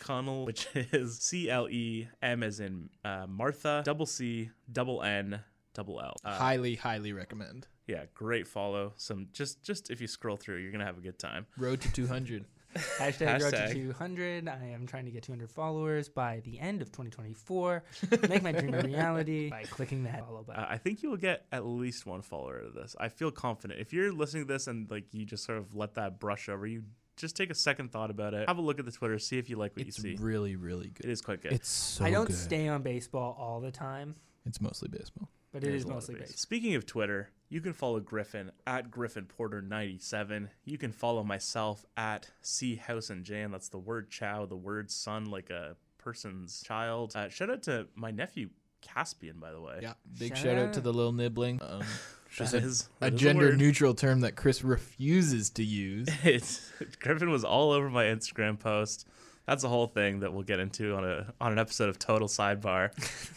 [0.02, 5.40] Clemmel, which is C L E M as in uh, Martha, double C, double N,
[5.74, 6.18] double L.
[6.26, 7.68] Uh, highly, highly recommend.
[7.88, 8.92] yeah, great follow.
[8.98, 11.46] Some just just if you scroll through, you're gonna have a good time.
[11.58, 12.44] Road to 200.
[12.74, 14.48] Hashtag, road to 200.
[14.48, 17.84] I am trying to get 200 followers by the end of 2024.
[18.30, 20.64] Make my dream a reality by clicking that follow button.
[20.64, 22.96] Uh, I think you will get at least one follower out of this.
[23.00, 23.80] I feel confident.
[23.80, 26.66] If you're listening to this and like you just sort of let that brush over
[26.66, 26.84] you,
[27.18, 28.48] just take a second thought about it.
[28.48, 30.12] Have a look at the Twitter, see if you like what It's you see.
[30.14, 31.06] It's really, really good.
[31.06, 31.52] It is quite good.
[31.54, 32.36] It's so I don't good.
[32.36, 35.30] stay on baseball all the time, It's mostly baseball.
[35.52, 36.22] but it There's is a lot of mostly base.
[36.24, 36.38] baseball.
[36.40, 40.50] Speaking of Twitter, you can follow Griffin at Griffin Porter 97.
[40.66, 43.52] You can follow myself at C House and Jan.
[43.52, 47.12] That's the word chow, the word son, like a person's child.
[47.16, 48.50] Uh, shout out to my nephew
[48.82, 49.80] Caspian, by the way.
[49.84, 49.94] Yeah.
[50.18, 50.74] Big Shout shout out out.
[50.74, 51.60] to the little nibbling.
[51.62, 51.84] Um,
[52.40, 53.60] That just a, is- a that is gender word.
[53.60, 56.08] neutral term that Chris refuses to use.
[56.24, 59.08] It's Griffin was all over my Instagram post.
[59.46, 62.28] That's a whole thing that we'll get into on a on an episode of Total
[62.28, 62.92] Sidebar,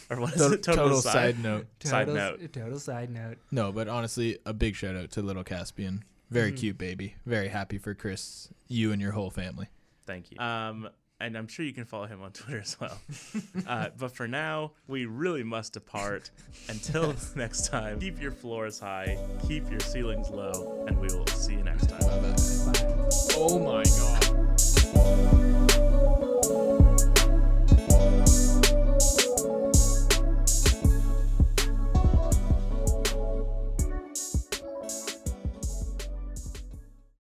[0.11, 0.62] or what is Total, it?
[0.62, 1.66] total side note.
[1.83, 2.53] Side Total- note.
[2.53, 3.39] Total side note.
[3.51, 6.05] No, but honestly, a big shout out to little Caspian.
[6.31, 6.57] Very Mm-hmm.
[6.59, 7.15] cute baby.
[7.27, 9.69] Very happy for Chris, you and your whole family.
[10.07, 10.39] Thank you.
[10.39, 10.89] Um,
[11.19, 12.99] and I'm sure you can follow him on Twitter as well.
[13.66, 16.31] uh, but for now, we really must depart.
[16.69, 19.16] Until next time, keep your floors high,
[19.49, 22.01] keep your ceilings low, and we will see you next time.
[22.01, 22.73] Bye bye.
[22.73, 23.35] Bye.
[23.37, 24.36] Oh my god.